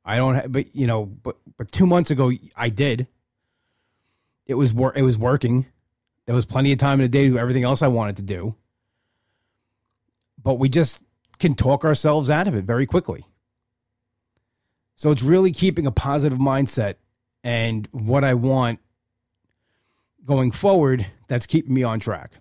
I 0.05 0.17
don't 0.17 0.35
have, 0.35 0.53
but 0.53 0.75
you 0.75 0.87
know, 0.87 1.05
but 1.07 1.37
but 1.57 1.71
2 1.71 1.87
months 1.87 2.11
ago 2.11 2.33
I 2.57 2.69
did. 2.69 3.07
It 4.47 4.55
was 4.55 4.73
wor- 4.75 4.97
it 4.97 5.03
was 5.03 5.17
working. 5.17 5.67
There 6.27 6.35
was 6.35 6.47
plenty 6.47 6.73
of 6.73 6.79
time 6.79 7.01
in 7.01 7.05
the 7.05 7.09
day 7.09 7.25
to 7.25 7.31
do 7.31 7.39
everything 7.39 7.65
else 7.65 7.83
I 7.83 7.89
wanted 7.89 8.17
to 8.17 8.23
do. 8.23 8.55
But 10.43 10.55
we 10.55 10.69
just 10.69 11.03
can 11.39 11.55
talk 11.55 11.85
ourselves 11.85 12.31
out 12.31 12.49
of 12.49 12.55
it 12.55 12.65
very 12.65 12.87
quickly. 12.87 13.25
So 14.97 15.11
it's 15.11 15.23
really 15.23 15.53
keeping 15.53 15.87
a 15.87 15.93
positive 15.93 16.39
mindset 16.39 16.95
and 17.43 17.89
what 17.93 18.25
I 18.25 18.35
want 18.35 18.79
going 20.25 20.53
forward 20.53 21.07
that's 21.29 21.47
keeping 21.47 21.75
me 21.75 21.83
on 21.83 21.99
track. 21.99 22.33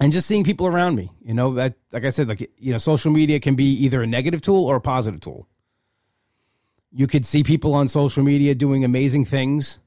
And 0.00 0.12
just 0.12 0.26
seeing 0.26 0.44
people 0.44 0.66
around 0.66 0.94
me, 0.94 1.10
you 1.22 1.34
know, 1.34 1.54
that 1.54 1.74
like 1.92 2.04
I 2.04 2.10
said, 2.10 2.28
like 2.28 2.50
you 2.58 2.72
know, 2.72 2.78
social 2.78 3.10
media 3.10 3.40
can 3.40 3.54
be 3.56 3.64
either 3.64 4.02
a 4.02 4.06
negative 4.06 4.42
tool 4.42 4.64
or 4.64 4.76
a 4.76 4.80
positive 4.80 5.20
tool. 5.20 5.48
You 6.90 7.06
could 7.06 7.24
see 7.24 7.42
people 7.42 7.74
on 7.74 7.88
social 7.88 8.22
media 8.22 8.54
doing 8.54 8.84
amazing 8.84 9.24
things, 9.24 9.78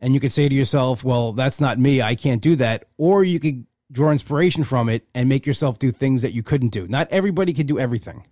and 0.00 0.14
you 0.14 0.20
could 0.20 0.32
say 0.32 0.48
to 0.48 0.54
yourself, 0.54 1.02
"Well, 1.04 1.32
that's 1.32 1.60
not 1.60 1.78
me. 1.78 2.02
I 2.02 2.14
can't 2.14 2.42
do 2.42 2.56
that." 2.56 2.86
Or 2.96 3.24
you 3.24 3.40
could 3.40 3.66
draw 3.90 4.10
inspiration 4.10 4.64
from 4.64 4.88
it 4.88 5.06
and 5.14 5.28
make 5.28 5.46
yourself 5.46 5.78
do 5.78 5.90
things 5.90 6.22
that 6.22 6.32
you 6.32 6.42
couldn't 6.42 6.70
do. 6.70 6.86
Not 6.88 7.08
everybody 7.10 7.52
can 7.52 7.66
do 7.66 7.78
everything. 7.78 8.24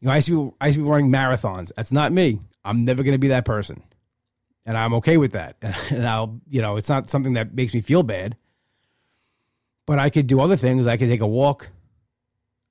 You 0.00 0.06
know, 0.06 0.12
I 0.12 0.20
see 0.20 0.50
I 0.60 0.70
see 0.70 0.78
people 0.78 0.90
running 0.90 1.10
marathons. 1.10 1.70
That's 1.76 1.92
not 1.92 2.12
me. 2.12 2.40
I'm 2.64 2.84
never 2.84 3.02
going 3.02 3.12
to 3.12 3.18
be 3.18 3.28
that 3.28 3.44
person 3.44 3.82
and 4.66 4.76
I'm 4.76 4.94
okay 4.94 5.16
with 5.16 5.32
that. 5.32 5.56
And 5.90 6.06
I'll, 6.06 6.40
you 6.48 6.62
know, 6.62 6.76
it's 6.76 6.88
not 6.88 7.10
something 7.10 7.32
that 7.34 7.54
makes 7.54 7.74
me 7.74 7.80
feel 7.80 8.02
bad. 8.02 8.36
But 9.86 9.98
I 9.98 10.10
could 10.10 10.28
do 10.28 10.40
other 10.40 10.56
things. 10.56 10.86
I 10.86 10.96
could 10.96 11.08
take 11.08 11.20
a 11.20 11.26
walk. 11.26 11.68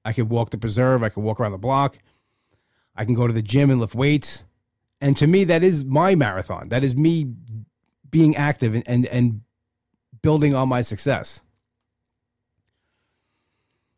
I 0.06 0.14
could 0.14 0.30
walk 0.30 0.52
the 0.52 0.58
preserve. 0.58 1.04
I 1.04 1.10
could 1.10 1.24
walk 1.24 1.40
around 1.40 1.52
the 1.52 1.58
block. 1.58 2.00
I 3.00 3.06
can 3.06 3.14
go 3.14 3.26
to 3.26 3.34
the 3.34 3.42
gym 3.42 3.72
and 3.72 3.80
lift 3.80 3.96
weights. 3.96 4.46
And 5.00 5.16
to 5.18 5.26
me, 5.26 5.46
that 5.46 5.64
is 5.64 5.86
my 5.86 6.16
marathon. 6.16 6.68
That 6.68 6.84
is 6.84 6.98
me 6.98 7.34
being 8.12 8.36
active 8.36 8.76
and, 8.76 8.84
and, 8.86 9.06
and 9.06 9.42
building 10.22 10.54
on 10.54 10.68
my 10.68 10.82
success. 10.82 11.42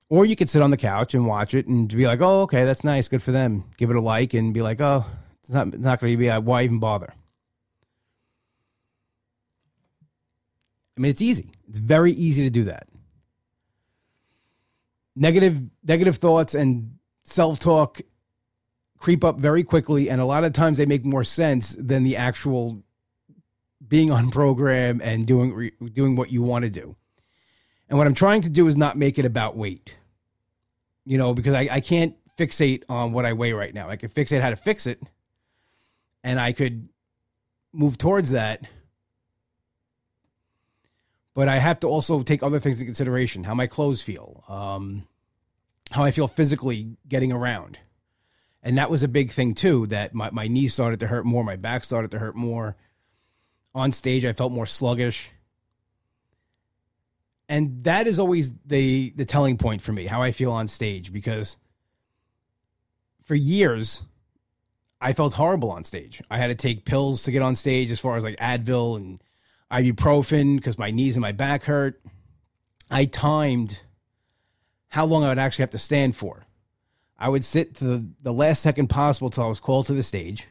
Or 0.08 0.24
you 0.24 0.36
could 0.36 0.52
sit 0.52 0.62
on 0.62 0.70
the 0.70 0.78
couch 0.78 1.16
and 1.16 1.26
watch 1.26 1.56
it 1.56 1.66
and 1.66 1.88
be 1.88 2.06
like, 2.06 2.22
"Oh, 2.22 2.42
okay, 2.42 2.66
that's 2.66 2.84
nice, 2.84 3.08
good 3.08 3.24
for 3.24 3.32
them." 3.32 3.64
Give 3.78 3.90
it 3.90 3.96
a 3.96 4.02
like 4.02 4.34
and 4.34 4.54
be 4.54 4.62
like, 4.62 4.82
"Oh, 4.82 5.06
it's 5.40 5.50
not 5.50 5.68
it's 5.68 5.78
not 5.78 6.00
going 6.00 6.14
to 6.14 6.18
be 6.18 6.30
uh, 6.30 6.42
why 6.42 6.64
even 6.64 6.80
bother." 6.80 7.14
I 10.96 11.02
mean, 11.02 11.10
it's 11.10 11.22
easy. 11.22 11.52
It's 11.70 11.78
very 11.78 12.12
easy 12.12 12.44
to 12.44 12.50
do 12.50 12.66
that. 12.66 12.88
Negative 15.16 15.62
negative 15.82 16.18
thoughts 16.18 16.56
and 16.56 17.00
self-talk 17.24 18.02
creep 19.02 19.24
up 19.24 19.38
very 19.38 19.64
quickly 19.64 20.10
and 20.10 20.22
a 20.22 20.26
lot 20.26 20.44
of 20.44 20.54
times 20.54 20.78
they 20.78 20.86
make 20.86 21.04
more 21.04 21.24
sense 21.24 21.76
than 21.80 22.04
the 22.04 22.16
actual 22.16 22.84
being 23.88 24.12
on 24.12 24.32
program 24.32 25.02
and 25.04 25.26
doing 25.28 25.72
doing 25.92 26.16
what 26.16 26.32
you 26.32 26.42
want 26.42 26.64
to 26.64 26.70
do. 26.70 26.96
And 27.90 27.98
what 27.98 28.08
I'm 28.08 28.14
trying 28.14 28.42
to 28.42 28.50
do 28.50 28.68
is 28.68 28.78
not 28.78 28.98
make 28.98 29.20
it 29.20 29.26
about 29.26 29.58
weight 29.58 29.98
you 31.06 31.18
know, 31.18 31.34
because 31.34 31.54
I, 31.54 31.68
I 31.72 31.80
can't 31.80 32.16
fixate 32.38 32.84
on 32.90 33.12
what 33.12 33.26
I 33.26 33.34
weigh 33.34 33.54
right 33.54 33.74
now. 33.74 33.90
I 33.90 33.96
can 33.96 34.10
fixate 34.10 34.42
how 34.42 34.50
to 34.50 34.56
fix 34.56 34.88
it, 34.88 35.02
and 36.24 36.40
I 36.40 36.54
could 36.54 36.90
move 37.74 37.98
towards 37.98 38.32
that. 38.32 38.66
But 41.34 41.48
I 41.48 41.58
have 41.58 41.80
to 41.82 41.88
also 41.88 42.24
take 42.24 42.44
other 42.44 42.60
things 42.60 42.78
into 42.78 42.86
consideration: 42.86 43.44
how 43.44 43.56
my 43.56 43.68
clothes 43.68 44.02
feel, 44.02 44.44
um, 44.48 45.08
how 45.92 46.04
I 46.04 46.12
feel 46.12 46.28
physically 46.28 46.98
getting 47.08 47.32
around, 47.32 47.80
and 48.64 48.78
that 48.78 48.90
was 48.90 49.04
a 49.04 49.08
big 49.08 49.32
thing 49.32 49.54
too. 49.54 49.88
That 49.88 50.14
my 50.14 50.30
my 50.32 50.48
knees 50.48 50.74
started 50.74 51.00
to 51.02 51.08
hurt 51.08 51.26
more, 51.26 51.44
my 51.44 51.56
back 51.56 51.84
started 51.84 52.12
to 52.12 52.20
hurt 52.20 52.36
more. 52.36 52.76
On 53.74 53.92
stage, 53.92 54.26
I 54.26 54.34
felt 54.34 54.52
more 54.52 54.66
sluggish 54.66 55.32
and 57.52 57.84
that 57.84 58.08
is 58.08 58.18
always 58.18 58.54
the 58.66 59.12
the 59.18 59.26
telling 59.26 59.58
point 59.58 59.82
for 59.82 59.92
me 59.92 60.06
how 60.06 60.22
I 60.22 60.32
feel 60.32 60.54
on 60.54 60.70
stage 60.70 61.12
because 61.12 61.58
for 63.26 63.36
years 63.36 64.04
I 65.02 65.12
felt 65.12 65.34
horrible 65.34 65.70
on 65.72 65.84
stage. 65.84 66.22
I 66.32 66.38
had 66.38 66.48
to 66.48 66.56
take 66.56 66.86
pills 66.86 67.24
to 67.24 67.32
get 67.32 67.42
on 67.42 67.56
stage 67.56 67.92
as 67.92 68.00
far 68.00 68.16
as 68.16 68.24
like 68.24 68.38
Advil 68.38 68.96
and 68.96 69.22
ibuprofen 69.70 70.56
because 70.56 70.78
my 70.78 70.92
knees 70.92 71.18
and 71.18 71.22
my 71.22 71.34
back 71.34 71.66
hurt. 71.66 72.02
I 72.90 73.04
timed 73.04 73.82
how 74.88 75.06
long 75.06 75.26
I 75.26 75.28
would 75.28 75.40
actually 75.40 75.64
have 75.64 75.72
to 75.72 75.78
stand 75.78 76.16
for. 76.16 76.46
I 77.22 77.30
would 77.30 77.46
sit 77.46 77.76
to 77.76 77.86
the, 77.86 78.06
the 78.24 78.34
last 78.34 78.62
second 78.62 78.88
possible 78.88 79.30
till 79.30 79.44
I 79.44 79.48
was 79.48 79.60
called 79.60 79.86
to 79.88 79.94
the 79.94 80.04
stage 80.04 80.48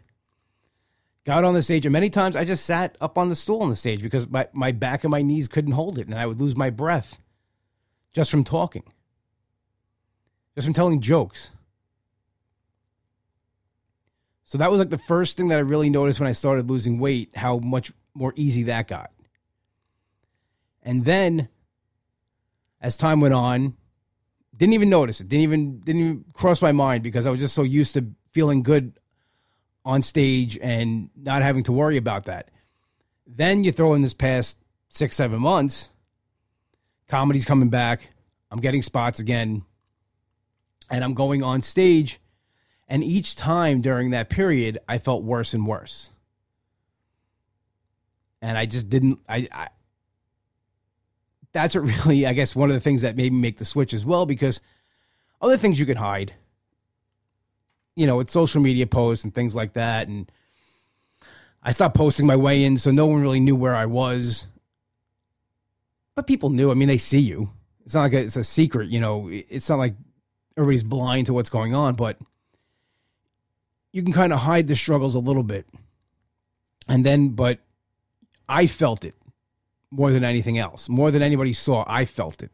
got 1.24 1.44
on 1.44 1.54
the 1.54 1.62
stage, 1.62 1.86
and 1.86 1.92
many 1.92 2.10
times 2.10 2.36
I 2.36 2.44
just 2.44 2.64
sat 2.64 2.96
up 3.00 3.18
on 3.18 3.28
the 3.28 3.34
stool 3.34 3.62
on 3.62 3.68
the 3.68 3.76
stage 3.76 4.02
because 4.02 4.28
my, 4.28 4.48
my 4.52 4.72
back 4.72 5.04
and 5.04 5.10
my 5.10 5.22
knees 5.22 5.48
couldn't 5.48 5.72
hold 5.72 5.98
it, 5.98 6.06
and 6.06 6.18
I 6.18 6.26
would 6.26 6.40
lose 6.40 6.56
my 6.56 6.70
breath 6.70 7.18
just 8.12 8.30
from 8.30 8.42
talking, 8.42 8.82
just 10.54 10.66
from 10.66 10.74
telling 10.74 11.00
jokes. 11.00 11.50
So 14.44 14.58
that 14.58 14.70
was 14.70 14.80
like 14.80 14.90
the 14.90 14.98
first 14.98 15.36
thing 15.36 15.48
that 15.48 15.58
I 15.58 15.62
really 15.62 15.90
noticed 15.90 16.18
when 16.18 16.28
I 16.28 16.32
started 16.32 16.68
losing 16.68 16.98
weight, 16.98 17.30
how 17.36 17.58
much 17.58 17.92
more 18.14 18.32
easy 18.34 18.64
that 18.64 18.88
got. 18.88 19.12
And 20.82 21.04
then 21.04 21.48
as 22.80 22.96
time 22.96 23.20
went 23.20 23.34
on, 23.34 23.76
didn't 24.60 24.74
even 24.74 24.90
notice 24.90 25.22
it. 25.22 25.28
Didn't 25.28 25.44
even 25.44 25.80
didn't 25.80 26.00
even 26.02 26.24
cross 26.34 26.60
my 26.60 26.70
mind 26.70 27.02
because 27.02 27.26
I 27.26 27.30
was 27.30 27.40
just 27.40 27.54
so 27.54 27.62
used 27.62 27.94
to 27.94 28.04
feeling 28.32 28.62
good 28.62 28.92
on 29.86 30.02
stage 30.02 30.58
and 30.60 31.08
not 31.16 31.40
having 31.40 31.62
to 31.62 31.72
worry 31.72 31.96
about 31.96 32.26
that. 32.26 32.50
Then 33.26 33.64
you 33.64 33.72
throw 33.72 33.94
in 33.94 34.02
this 34.02 34.12
past 34.12 34.58
six, 34.88 35.16
seven 35.16 35.40
months, 35.40 35.88
comedy's 37.08 37.46
coming 37.46 37.70
back. 37.70 38.10
I'm 38.50 38.60
getting 38.60 38.82
spots 38.82 39.18
again. 39.18 39.62
And 40.90 41.02
I'm 41.04 41.14
going 41.14 41.42
on 41.42 41.62
stage. 41.62 42.20
And 42.86 43.02
each 43.02 43.36
time 43.36 43.80
during 43.80 44.10
that 44.10 44.28
period, 44.28 44.78
I 44.86 44.98
felt 44.98 45.22
worse 45.22 45.54
and 45.54 45.66
worse. 45.66 46.10
And 48.42 48.58
I 48.58 48.66
just 48.66 48.90
didn't, 48.90 49.20
I, 49.26 49.48
I 49.50 49.68
that's 51.52 51.74
what 51.74 51.84
really, 52.04 52.26
I 52.26 52.32
guess, 52.32 52.56
one 52.56 52.70
of 52.70 52.74
the 52.74 52.80
things 52.80 53.02
that 53.02 53.16
made 53.16 53.32
me 53.32 53.40
make 53.40 53.58
the 53.58 53.64
switch 53.64 53.94
as 53.94 54.04
well, 54.04 54.26
because 54.26 54.60
other 55.40 55.56
things 55.56 55.78
you 55.78 55.86
can 55.86 55.96
hide 55.96 56.34
you 58.00 58.06
know, 58.06 58.16
with 58.16 58.30
social 58.30 58.62
media 58.62 58.86
posts 58.86 59.24
and 59.24 59.34
things 59.34 59.54
like 59.54 59.74
that. 59.74 60.08
And 60.08 60.30
I 61.62 61.70
stopped 61.72 61.96
posting 61.96 62.26
my 62.26 62.34
weigh 62.36 62.64
in, 62.64 62.78
so 62.78 62.90
no 62.90 63.06
one 63.06 63.20
really 63.20 63.40
knew 63.40 63.56
where 63.56 63.74
I 63.74 63.84
was. 63.84 64.46
But 66.14 66.26
people 66.26 66.48
knew. 66.48 66.70
I 66.70 66.74
mean, 66.74 66.88
they 66.88 66.96
see 66.96 67.18
you. 67.18 67.50
It's 67.84 67.94
not 67.94 68.02
like 68.02 68.14
a, 68.14 68.20
it's 68.20 68.36
a 68.36 68.44
secret, 68.44 68.88
you 68.88 69.00
know. 69.00 69.28
It's 69.30 69.68
not 69.68 69.78
like 69.78 69.94
everybody's 70.56 70.82
blind 70.82 71.26
to 71.26 71.34
what's 71.34 71.50
going 71.50 71.74
on, 71.74 71.94
but 71.94 72.16
you 73.92 74.02
can 74.02 74.14
kind 74.14 74.32
of 74.32 74.40
hide 74.40 74.66
the 74.66 74.76
struggles 74.76 75.14
a 75.14 75.20
little 75.20 75.42
bit. 75.42 75.66
And 76.88 77.04
then, 77.04 77.30
but 77.30 77.58
I 78.48 78.66
felt 78.66 79.04
it 79.04 79.14
more 79.90 80.12
than 80.12 80.24
anything 80.24 80.58
else. 80.58 80.88
More 80.88 81.10
than 81.10 81.22
anybody 81.22 81.52
saw, 81.52 81.84
I 81.86 82.04
felt 82.04 82.42
it. 82.42 82.50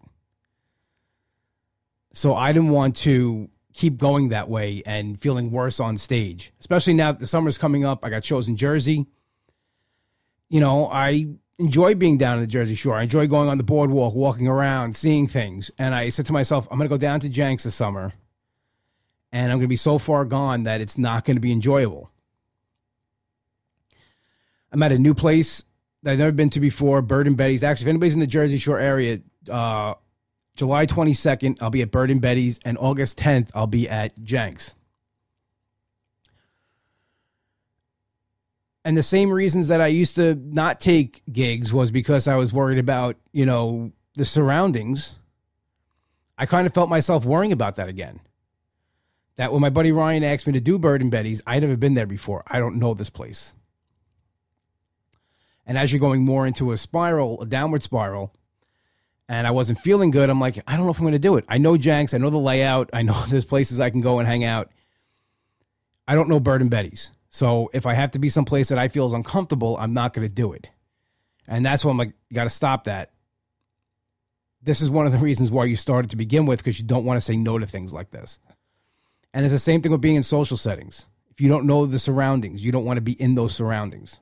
So 2.12 2.34
I 2.34 2.52
didn't 2.52 2.70
want 2.70 2.96
to 2.96 3.50
keep 3.74 3.98
going 3.98 4.30
that 4.30 4.48
way 4.48 4.82
and 4.86 5.20
feeling 5.20 5.50
worse 5.50 5.80
on 5.80 5.98
stage, 5.98 6.52
especially 6.60 6.94
now 6.94 7.12
that 7.12 7.20
the 7.20 7.26
summer's 7.26 7.58
coming 7.58 7.84
up. 7.84 8.04
I 8.04 8.08
got 8.08 8.24
shows 8.24 8.48
in 8.48 8.56
Jersey. 8.56 9.06
You 10.48 10.60
know, 10.60 10.88
I 10.90 11.26
enjoy 11.58 11.94
being 11.94 12.16
down 12.16 12.36
in 12.36 12.40
the 12.40 12.46
Jersey 12.46 12.74
Shore. 12.74 12.94
I 12.94 13.02
enjoy 13.02 13.26
going 13.26 13.50
on 13.50 13.58
the 13.58 13.64
boardwalk, 13.64 14.14
walking 14.14 14.48
around, 14.48 14.96
seeing 14.96 15.26
things. 15.26 15.70
And 15.78 15.94
I 15.94 16.08
said 16.08 16.26
to 16.26 16.32
myself, 16.32 16.66
I'm 16.70 16.78
going 16.78 16.88
to 16.88 16.94
go 16.94 16.98
down 16.98 17.20
to 17.20 17.28
Jenks 17.28 17.64
this 17.64 17.74
summer 17.74 18.14
and 19.32 19.52
I'm 19.52 19.58
going 19.58 19.66
to 19.66 19.68
be 19.68 19.76
so 19.76 19.98
far 19.98 20.24
gone 20.24 20.62
that 20.62 20.80
it's 20.80 20.96
not 20.96 21.24
going 21.26 21.36
to 21.36 21.40
be 21.40 21.52
enjoyable. 21.52 22.10
I'm 24.72 24.82
at 24.82 24.92
a 24.92 24.98
new 24.98 25.14
place 25.14 25.64
I've 26.06 26.18
never 26.18 26.32
been 26.32 26.50
to 26.50 26.60
before, 26.60 27.02
Bird 27.02 27.26
and 27.26 27.36
Betty's. 27.36 27.64
Actually, 27.64 27.84
if 27.84 27.88
anybody's 27.88 28.14
in 28.14 28.20
the 28.20 28.26
Jersey 28.26 28.58
Shore 28.58 28.78
area, 28.78 29.20
uh, 29.50 29.94
July 30.54 30.86
22nd, 30.86 31.60
I'll 31.60 31.70
be 31.70 31.82
at 31.82 31.90
Bird 31.90 32.10
and 32.10 32.20
Betty's, 32.20 32.60
and 32.64 32.78
August 32.78 33.18
10th, 33.18 33.50
I'll 33.54 33.66
be 33.66 33.88
at 33.88 34.22
Jenks. 34.22 34.74
And 38.84 38.96
the 38.96 39.02
same 39.02 39.30
reasons 39.30 39.66
that 39.66 39.80
I 39.80 39.88
used 39.88 40.14
to 40.14 40.36
not 40.36 40.78
take 40.78 41.20
gigs 41.32 41.72
was 41.72 41.90
because 41.90 42.28
I 42.28 42.36
was 42.36 42.52
worried 42.52 42.78
about, 42.78 43.16
you 43.32 43.44
know, 43.44 43.90
the 44.14 44.24
surroundings. 44.24 45.16
I 46.38 46.46
kind 46.46 46.68
of 46.68 46.72
felt 46.72 46.88
myself 46.88 47.24
worrying 47.24 47.50
about 47.50 47.76
that 47.76 47.88
again. 47.88 48.20
That 49.34 49.52
when 49.52 49.60
my 49.60 49.70
buddy 49.70 49.90
Ryan 49.90 50.22
asked 50.22 50.46
me 50.46 50.52
to 50.52 50.60
do 50.60 50.78
Bird 50.78 51.02
and 51.02 51.10
Betty's, 51.10 51.42
I'd 51.48 51.62
never 51.62 51.76
been 51.76 51.94
there 51.94 52.06
before. 52.06 52.44
I 52.46 52.60
don't 52.60 52.76
know 52.76 52.94
this 52.94 53.10
place. 53.10 53.55
And 55.66 55.76
as 55.76 55.92
you're 55.92 56.00
going 56.00 56.24
more 56.24 56.46
into 56.46 56.72
a 56.72 56.76
spiral, 56.76 57.42
a 57.42 57.46
downward 57.46 57.82
spiral, 57.82 58.32
and 59.28 59.46
I 59.46 59.50
wasn't 59.50 59.80
feeling 59.80 60.12
good, 60.12 60.30
I'm 60.30 60.40
like, 60.40 60.62
I 60.66 60.76
don't 60.76 60.86
know 60.86 60.92
if 60.92 60.98
I'm 60.98 61.04
going 61.04 61.12
to 61.12 61.18
do 61.18 61.36
it. 61.36 61.44
I 61.48 61.58
know 61.58 61.76
Jenks, 61.76 62.14
I 62.14 62.18
know 62.18 62.30
the 62.30 62.38
layout, 62.38 62.90
I 62.92 63.02
know 63.02 63.20
there's 63.28 63.44
places 63.44 63.80
I 63.80 63.90
can 63.90 64.00
go 64.00 64.20
and 64.20 64.28
hang 64.28 64.44
out. 64.44 64.70
I 66.06 66.14
don't 66.14 66.28
know 66.28 66.38
Bird 66.38 66.60
and 66.60 66.70
Betty's. 66.70 67.10
So 67.28 67.68
if 67.74 67.84
I 67.84 67.94
have 67.94 68.12
to 68.12 68.18
be 68.18 68.28
someplace 68.28 68.68
that 68.68 68.78
I 68.78 68.88
feel 68.88 69.06
is 69.06 69.12
uncomfortable, 69.12 69.76
I'm 69.78 69.92
not 69.92 70.14
going 70.14 70.26
to 70.26 70.32
do 70.32 70.52
it. 70.52 70.70
And 71.48 71.66
that's 71.66 71.84
why 71.84 71.90
I'm 71.90 71.98
like, 71.98 72.12
you 72.30 72.34
got 72.34 72.44
to 72.44 72.50
stop 72.50 72.84
that. 72.84 73.10
This 74.62 74.80
is 74.80 74.88
one 74.88 75.06
of 75.06 75.12
the 75.12 75.18
reasons 75.18 75.50
why 75.50 75.64
you 75.64 75.76
started 75.76 76.10
to 76.10 76.16
begin 76.16 76.46
with 76.46 76.60
because 76.60 76.78
you 76.80 76.86
don't 76.86 77.04
want 77.04 77.18
to 77.18 77.20
say 77.20 77.36
no 77.36 77.58
to 77.58 77.66
things 77.66 77.92
like 77.92 78.10
this. 78.10 78.38
And 79.34 79.44
it's 79.44 79.52
the 79.52 79.58
same 79.58 79.82
thing 79.82 79.92
with 79.92 80.00
being 80.00 80.16
in 80.16 80.22
social 80.22 80.56
settings. 80.56 81.06
If 81.30 81.40
you 81.40 81.48
don't 81.48 81.66
know 81.66 81.86
the 81.86 81.98
surroundings, 81.98 82.64
you 82.64 82.72
don't 82.72 82.84
want 82.84 82.96
to 82.96 83.02
be 83.02 83.20
in 83.20 83.34
those 83.34 83.54
surroundings. 83.54 84.20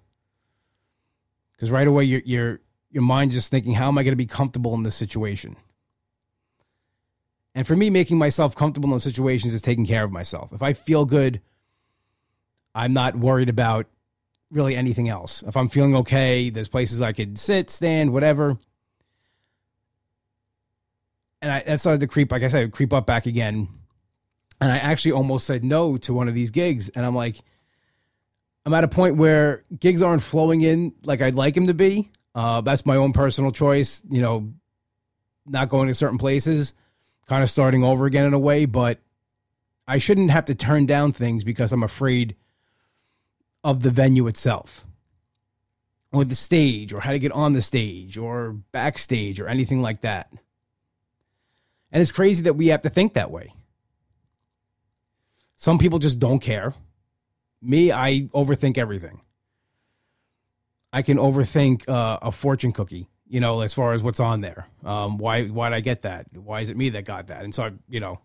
Because 1.57 1.71
right 1.71 1.87
away 1.87 2.05
you're 2.05 2.23
you're 2.25 2.61
your 2.91 3.03
mind 3.03 3.33
just 3.33 3.51
thinking, 3.51 3.75
how 3.75 3.89
am 3.89 3.99
I 3.99 4.03
going 4.03 4.13
to 4.13 4.17
be 4.17 4.27
comfortable 4.27 4.75
in 4.75 4.85
this 4.85 4.95
situation? 4.95 5.57
And 7.55 7.67
for 7.67 7.77
me, 7.77 7.91
making 7.91 8.19
myself 8.19 8.55
comfortable 8.55 8.89
in 8.89 8.93
those 8.93 9.05
situations 9.05 9.55
is 9.55 9.63
taking 9.63 9.87
care 9.87 10.05
of 10.05 10.13
myself. 10.13 10.53
If 10.53 10.63
I 10.63 10.73
feel 10.73 11.05
good, 11.05 11.41
I'm 12.75 12.93
not 12.93 13.17
worried 13.17 13.49
about 13.49 13.87
really 14.51 14.77
anything 14.77 15.09
else. 15.09 15.43
If 15.43 15.57
I'm 15.57 15.69
feeling 15.69 15.95
okay, 15.97 16.51
there's 16.51 16.69
places 16.69 17.03
I 17.03 17.13
could 17.13 17.39
sit, 17.39 17.71
stand, 17.71 18.13
whatever. 18.13 18.59
And 21.43 21.53
I, 21.53 21.61
that 21.61 21.81
started 21.81 22.01
to 22.01 22.07
creep, 22.07 22.33
like 22.33 22.43
I 22.43 22.49
said, 22.49 22.73
creep 22.73 22.93
up 22.93 23.07
back 23.07 23.27
again. 23.27 23.69
And 24.61 24.73
I 24.73 24.79
actually 24.79 25.13
almost 25.13 25.47
said 25.47 25.63
no 25.63 25.97
to 25.99 26.15
one 26.15 26.29
of 26.29 26.35
these 26.35 26.51
gigs. 26.51 26.89
And 26.91 27.05
I'm 27.05 27.15
like, 27.15 27.37
I'm 28.67 28.75
at 28.75 28.85
a 28.85 28.89
point 28.89 29.17
where 29.17 29.65
gigs 29.79 30.03
aren't 30.03 30.23
flowing 30.23 30.63
in 30.63 30.95
like 31.05 31.21
I'd 31.21 31.35
like 31.35 31.55
them 31.55 31.67
to 31.67 31.75
be. 31.75 32.11
Uh, 32.35 32.61
that's 32.63 32.87
my 32.87 32.97
own 32.97 33.13
personal 33.13 33.51
choice. 33.51 34.03
You 34.09 34.23
know, 34.23 34.53
not 35.47 35.69
going 35.69 35.89
to 35.89 35.95
certain 35.95 36.19
places, 36.19 36.75
kind 37.27 37.43
of 37.43 37.51
starting 37.51 37.85
over 37.85 38.07
again 38.07 38.25
in 38.25 38.35
a 38.35 38.39
way. 38.39 38.65
But 38.65 39.01
I 39.87 39.99
shouldn't 39.99 40.31
have 40.31 40.47
to 40.47 40.55
turn 40.55 40.87
down 40.87 41.13
things 41.13 41.45
because 41.45 41.73
I'm 41.73 41.83
afraid 41.83 42.37
of 43.63 43.83
the 43.83 43.91
venue 43.91 44.27
itself, 44.27 44.85
or 46.13 46.25
the 46.25 46.35
stage, 46.35 46.93
or 46.93 47.01
how 47.01 47.13
to 47.13 47.19
get 47.19 47.33
on 47.33 47.53
the 47.53 47.63
stage, 47.63 48.19
or 48.19 48.53
backstage, 48.73 49.41
or 49.41 49.49
anything 49.49 49.83
like 49.83 50.03
that. 50.03 50.31
And 51.93 52.03
it's 52.03 52.13
crazy 52.13 52.43
that 52.45 52.57
we 52.57 52.69
have 52.69 52.83
to 52.83 52.91
think 52.91 53.15
that 53.15 53.31
way. 53.31 53.53
Some 55.57 55.79
people 55.79 55.99
just 55.99 56.19
don't 56.19 56.41
care. 56.41 56.75
Me, 57.65 57.91
I 57.93 58.29
overthink 58.35 58.79
everything. 58.79 59.21
I 60.93 61.03
can 61.03 61.17
overthink 61.17 61.89
uh, 61.89 62.19
a 62.23 62.31
fortune 62.31 62.73
cookie, 62.73 63.09
you 63.27 63.41
know, 63.41 63.63
as 63.63 63.75
far 63.75 63.95
as 63.95 64.03
what's 64.03 64.21
on 64.21 64.43
there. 64.43 64.69
Um, 64.85 65.19
why 65.19 65.47
why 65.47 65.71
did 65.71 65.77
I 65.77 65.81
get 65.81 66.03
that? 66.03 66.27
Why 66.33 66.61
is 66.61 66.69
it 66.69 66.77
me 66.77 66.91
that 66.91 67.05
got 67.05 67.29
that? 67.29 67.43
And 67.43 67.55
so 67.55 67.65
I, 67.65 67.73
you 67.89 67.99
know, 68.01 68.21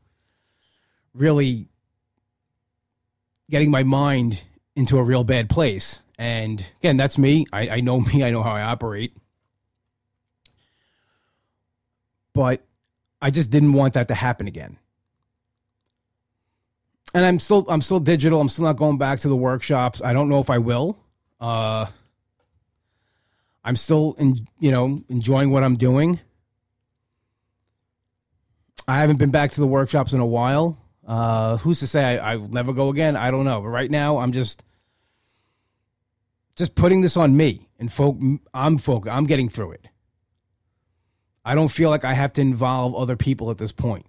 really 1.13 1.67
getting 3.49 3.71
my 3.71 3.83
mind 3.83 4.43
into 4.75 4.97
a 4.97 5.03
real 5.03 5.23
bad 5.23 5.49
place. 5.49 6.01
And 6.17 6.65
again, 6.79 6.97
that's 6.97 7.17
me. 7.17 7.45
I, 7.51 7.69
I 7.69 7.79
know 7.81 7.99
me. 8.13 8.23
I 8.23 8.31
know 8.31 8.43
how 8.43 8.51
I 8.51 8.61
operate. 8.61 9.15
But 12.33 12.61
I 13.21 13.31
just 13.31 13.49
didn't 13.49 13.73
want 13.73 13.95
that 13.95 14.07
to 14.09 14.13
happen 14.13 14.47
again. 14.47 14.77
And 17.13 17.25
I'm 17.25 17.39
still 17.39 17.65
I'm 17.69 17.81
still 17.81 17.99
digital. 17.99 18.39
I'm 18.39 18.49
still 18.49 18.65
not 18.65 18.77
going 18.77 18.97
back 18.97 19.19
to 19.21 19.29
the 19.29 19.35
workshops. 19.35 20.01
I 20.03 20.13
don't 20.13 20.29
know 20.29 20.39
if 20.39 20.49
I 20.49 20.59
will. 20.59 20.99
Uh, 21.39 21.87
I'm 23.63 23.75
still 23.75 24.15
in, 24.19 24.47
you 24.59 24.71
know 24.71 25.03
enjoying 25.09 25.51
what 25.51 25.63
I'm 25.63 25.75
doing. 25.75 26.19
I 28.87 28.99
haven't 28.99 29.17
been 29.17 29.31
back 29.31 29.51
to 29.51 29.61
the 29.61 29.67
workshops 29.67 30.13
in 30.13 30.19
a 30.19 30.25
while. 30.25 30.77
Uh, 31.05 31.57
who's 31.57 31.79
to 31.79 31.87
say 31.87 32.19
I, 32.19 32.35
will 32.35 32.49
never 32.49 32.73
go 32.73 32.89
again? 32.89 33.15
I 33.15 33.31
don't 33.31 33.45
know. 33.45 33.61
But 33.61 33.69
right 33.69 33.89
now, 33.89 34.19
I'm 34.19 34.31
just 34.31 34.63
just 36.55 36.75
putting 36.75 37.01
this 37.01 37.17
on 37.17 37.35
me 37.35 37.67
and 37.79 37.91
folk. 37.91 38.17
I'm 38.53 38.77
folk. 38.77 39.07
I'm 39.07 39.25
getting 39.25 39.49
through 39.49 39.71
it. 39.71 39.87
I 41.45 41.55
don't 41.55 41.69
feel 41.69 41.89
like 41.89 42.03
I 42.03 42.13
have 42.13 42.33
to 42.33 42.41
involve 42.41 42.95
other 42.95 43.15
people 43.15 43.49
at 43.49 43.57
this 43.57 43.71
point. 43.71 44.05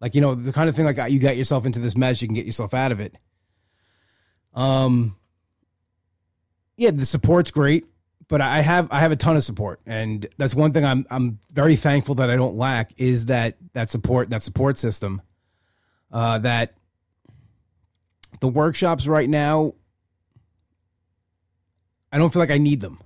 Like 0.00 0.14
you 0.14 0.20
know 0.20 0.34
the 0.34 0.52
kind 0.52 0.68
of 0.68 0.76
thing 0.76 0.84
like 0.84 1.10
you 1.10 1.18
got 1.18 1.36
yourself 1.36 1.66
into 1.66 1.80
this 1.80 1.96
mess, 1.96 2.22
you 2.22 2.28
can 2.28 2.34
get 2.34 2.46
yourself 2.46 2.74
out 2.74 2.92
of 2.92 3.00
it. 3.00 3.16
Um. 4.54 5.16
Yeah, 6.76 6.92
the 6.92 7.04
support's 7.04 7.50
great, 7.50 7.86
but 8.28 8.40
I 8.40 8.60
have 8.60 8.88
I 8.92 9.00
have 9.00 9.10
a 9.10 9.16
ton 9.16 9.36
of 9.36 9.42
support, 9.42 9.80
and 9.84 10.24
that's 10.36 10.54
one 10.54 10.72
thing 10.72 10.84
I'm 10.84 11.06
I'm 11.10 11.40
very 11.50 11.74
thankful 11.74 12.14
that 12.16 12.30
I 12.30 12.36
don't 12.36 12.56
lack 12.56 12.92
is 12.96 13.26
that 13.26 13.56
that 13.72 13.90
support 13.90 14.30
that 14.30 14.42
support 14.42 14.78
system. 14.78 15.22
Uh, 16.10 16.38
that 16.38 16.74
the 18.40 18.48
workshops 18.48 19.06
right 19.06 19.28
now, 19.28 19.74
I 22.12 22.18
don't 22.18 22.32
feel 22.32 22.40
like 22.40 22.50
I 22.50 22.58
need 22.58 22.80
them. 22.80 23.00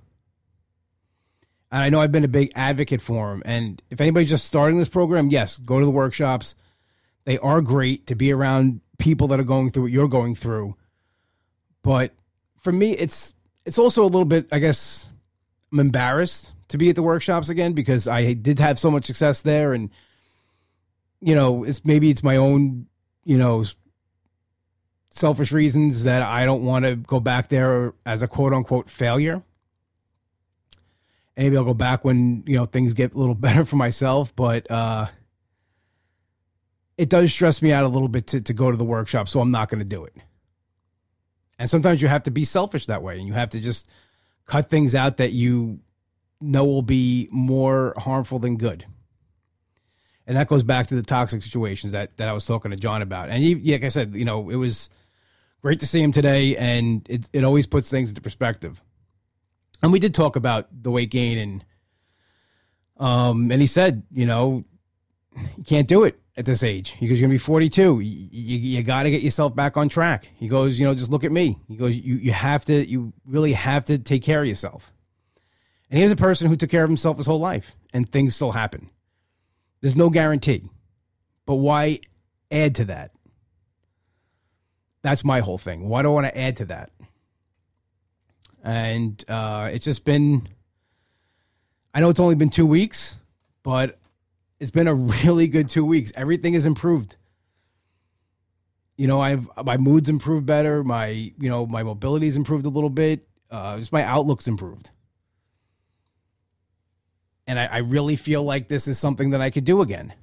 And 1.71 1.81
I 1.81 1.89
know 1.89 1.99
I've 1.99 2.11
been 2.11 2.23
a 2.23 2.29
big 2.29 2.51
advocate 2.55 3.01
for 3.01 3.29
them. 3.29 3.41
And 3.45 3.81
if 3.89 3.99
anybody's 3.99 4.29
just 4.29 4.45
starting 4.45 4.77
this 4.77 4.89
program, 4.89 5.29
yes, 5.29 5.57
go 5.57 5.79
to 5.79 5.85
the 5.85 5.91
workshops. 5.91 6.55
They 7.25 7.37
are 7.39 7.61
great 7.61 8.07
to 8.07 8.15
be 8.15 8.31
around 8.31 8.81
people 8.97 9.27
that 9.29 9.39
are 9.39 9.45
going 9.45 9.69
through 9.69 9.83
what 9.83 9.91
you're 9.91 10.07
going 10.07 10.35
through. 10.35 10.75
But 11.81 12.13
for 12.57 12.71
me, 12.71 12.93
it's 12.93 13.33
it's 13.65 13.77
also 13.77 14.03
a 14.03 14.05
little 14.05 14.25
bit, 14.25 14.47
I 14.51 14.59
guess, 14.59 15.09
I'm 15.71 15.79
embarrassed 15.79 16.51
to 16.69 16.77
be 16.77 16.89
at 16.89 16.95
the 16.95 17.03
workshops 17.03 17.49
again 17.49 17.73
because 17.73 18.07
I 18.07 18.33
did 18.33 18.59
have 18.59 18.77
so 18.77 18.91
much 18.91 19.05
success 19.05 19.41
there, 19.41 19.73
and 19.73 19.89
you 21.19 21.35
know, 21.35 21.63
it's 21.63 21.85
maybe 21.85 22.09
it's 22.09 22.23
my 22.23 22.37
own, 22.37 22.87
you 23.23 23.37
know, 23.37 23.63
selfish 25.11 25.51
reasons 25.51 26.03
that 26.03 26.21
I 26.21 26.45
don't 26.45 26.63
want 26.63 26.85
to 26.85 26.95
go 26.95 27.19
back 27.19 27.49
there 27.49 27.93
as 28.05 28.21
a 28.21 28.27
quote 28.27 28.53
unquote 28.53 28.89
failure 28.89 29.43
maybe 31.35 31.57
I'll 31.57 31.63
go 31.63 31.73
back 31.73 32.05
when 32.05 32.43
you 32.45 32.57
know 32.57 32.65
things 32.65 32.93
get 32.93 33.13
a 33.13 33.17
little 33.17 33.35
better 33.47 33.65
for 33.65 33.75
myself. 33.75 34.35
But 34.35 34.69
uh, 34.69 35.07
it 36.97 37.09
does 37.09 37.31
stress 37.33 37.61
me 37.61 37.71
out 37.71 37.83
a 37.83 37.87
little 37.87 38.07
bit 38.07 38.27
to 38.27 38.41
to 38.41 38.53
go 38.53 38.71
to 38.71 38.77
the 38.77 38.83
workshop, 38.83 39.27
so 39.27 39.39
I'm 39.39 39.51
not 39.51 39.69
going 39.69 39.79
to 39.79 39.89
do 39.89 40.05
it. 40.05 40.15
And 41.59 41.69
sometimes 41.69 42.01
you 42.01 42.07
have 42.07 42.23
to 42.23 42.31
be 42.31 42.45
selfish 42.45 42.87
that 42.87 43.01
way, 43.01 43.17
and 43.17 43.27
you 43.27 43.33
have 43.33 43.49
to 43.51 43.59
just 43.59 43.87
cut 44.45 44.69
things 44.69 44.95
out 44.95 45.17
that 45.17 45.31
you 45.31 45.79
know 46.41 46.65
will 46.65 46.81
be 46.81 47.27
more 47.31 47.93
harmful 47.97 48.39
than 48.39 48.57
good. 48.57 48.85
And 50.25 50.37
that 50.37 50.47
goes 50.47 50.63
back 50.63 50.87
to 50.87 50.95
the 50.95 51.03
toxic 51.03 51.41
situations 51.41 51.93
that 51.93 52.17
that 52.17 52.29
I 52.29 52.33
was 52.33 52.45
talking 52.45 52.71
to 52.71 52.77
John 52.77 53.01
about. 53.01 53.29
And 53.29 53.43
he, 53.43 53.55
like 53.55 53.83
I 53.83 53.89
said, 53.89 54.15
you 54.15 54.25
know, 54.25 54.49
it 54.49 54.55
was 54.55 54.89
great 55.61 55.79
to 55.81 55.87
see 55.87 56.01
him 56.01 56.11
today, 56.11 56.55
and 56.57 57.05
it 57.09 57.29
it 57.33 57.43
always 57.43 57.67
puts 57.67 57.89
things 57.89 58.09
into 58.09 58.21
perspective 58.21 58.81
and 59.83 59.91
we 59.91 59.99
did 59.99 60.15
talk 60.15 60.35
about 60.35 60.67
the 60.71 60.89
weight 60.89 61.11
gain 61.11 61.37
and 61.37 61.65
um 62.97 63.51
and 63.51 63.61
he 63.61 63.67
said 63.67 64.03
you 64.11 64.25
know 64.25 64.63
you 65.57 65.63
can't 65.63 65.87
do 65.87 66.03
it 66.03 66.19
at 66.35 66.45
this 66.45 66.63
age. 66.63 66.97
Because 66.99 67.19
you're 67.19 67.27
gonna 67.27 67.35
be 67.35 67.39
42 67.39 67.99
you, 67.99 68.27
you, 68.31 68.57
you 68.57 68.83
got 68.83 69.03
to 69.03 69.11
get 69.11 69.21
yourself 69.21 69.55
back 69.55 69.77
on 69.77 69.89
track. 69.89 70.29
He 70.35 70.47
goes 70.47 70.79
you 70.79 70.85
know 70.85 70.93
just 70.93 71.11
look 71.11 71.23
at 71.23 71.31
me. 71.31 71.57
He 71.67 71.75
goes 71.75 71.95
you, 71.95 72.15
you 72.15 72.31
have 72.31 72.65
to 72.65 72.85
you 72.85 73.13
really 73.25 73.53
have 73.53 73.85
to 73.85 73.97
take 73.97 74.23
care 74.23 74.41
of 74.41 74.47
yourself. 74.47 74.91
And 75.89 75.99
here's 75.99 76.11
a 76.11 76.15
person 76.15 76.47
who 76.47 76.55
took 76.55 76.69
care 76.69 76.83
of 76.83 76.89
himself 76.89 77.17
his 77.17 77.25
whole 77.25 77.39
life 77.39 77.75
and 77.93 78.11
things 78.11 78.35
still 78.35 78.51
happen. 78.51 78.89
There's 79.81 79.95
no 79.95 80.09
guarantee. 80.09 80.63
But 81.45 81.55
why 81.55 81.99
add 82.51 82.75
to 82.75 82.85
that? 82.85 83.11
That's 85.01 85.25
my 85.25 85.41
whole 85.41 85.57
thing. 85.57 85.89
Why 85.89 86.01
do 86.01 86.09
i 86.09 86.11
want 86.13 86.27
to 86.27 86.37
add 86.37 86.55
to 86.57 86.65
that? 86.65 86.91
And 88.63 89.23
uh, 89.27 89.69
it's 89.73 89.83
just 89.83 90.05
been. 90.05 90.47
I 91.93 91.99
know 91.99 92.09
it's 92.09 92.19
only 92.19 92.35
been 92.35 92.49
two 92.49 92.65
weeks, 92.65 93.17
but 93.61 93.99
it's 94.63 94.71
been 94.71 94.87
a 94.87 94.95
really 95.25 95.47
good 95.47 95.67
two 95.67 95.83
weeks. 95.85 96.13
Everything 96.15 96.53
has 96.53 96.65
improved. 96.65 97.17
You 98.95 99.07
know, 99.07 99.19
I've 99.19 99.49
my 99.63 99.77
mood's 99.77 100.07
improved 100.09 100.45
better. 100.45 100.83
My 100.83 101.07
you 101.07 101.49
know 101.49 101.65
my 101.65 101.83
mobility's 101.83 102.37
improved 102.37 102.65
a 102.65 102.69
little 102.69 102.89
bit. 102.89 103.27
Uh, 103.51 103.77
just 103.77 103.91
my 103.91 104.03
outlook's 104.03 104.47
improved, 104.47 104.91
and 107.45 107.59
I, 107.59 107.65
I 107.65 107.77
really 107.79 108.15
feel 108.15 108.43
like 108.43 108.67
this 108.67 108.87
is 108.87 108.97
something 108.97 109.31
that 109.31 109.41
I 109.41 109.49
could 109.49 109.65
do 109.65 109.81
again. 109.81 110.13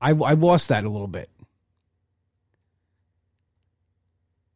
I 0.00 0.10
I 0.10 0.32
lost 0.32 0.70
that 0.70 0.84
a 0.84 0.88
little 0.88 1.08
bit. 1.08 1.30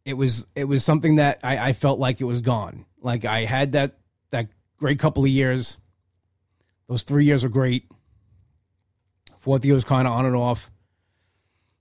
it 0.05 0.15
was 0.15 0.47
it 0.55 0.65
was 0.65 0.85
something 0.85 1.17
that 1.17 1.41
I, 1.43 1.69
I 1.69 1.73
felt 1.73 1.99
like 1.99 2.21
it 2.21 2.25
was 2.25 2.41
gone. 2.41 2.87
Like 3.01 3.25
I 3.25 3.45
had 3.45 3.73
that 3.73 3.99
that 4.31 4.49
great 4.79 4.99
couple 4.99 5.25
of 5.25 5.31
years. 5.31 5.77
Those 6.91 7.05
three 7.05 7.25
years 7.25 7.45
were 7.45 7.49
great. 7.49 7.89
Fourth 9.39 9.65
year 9.65 9.75
was 9.75 9.85
kind 9.85 10.09
of 10.09 10.13
on 10.13 10.27
and 10.27 10.35
off. 10.35 10.73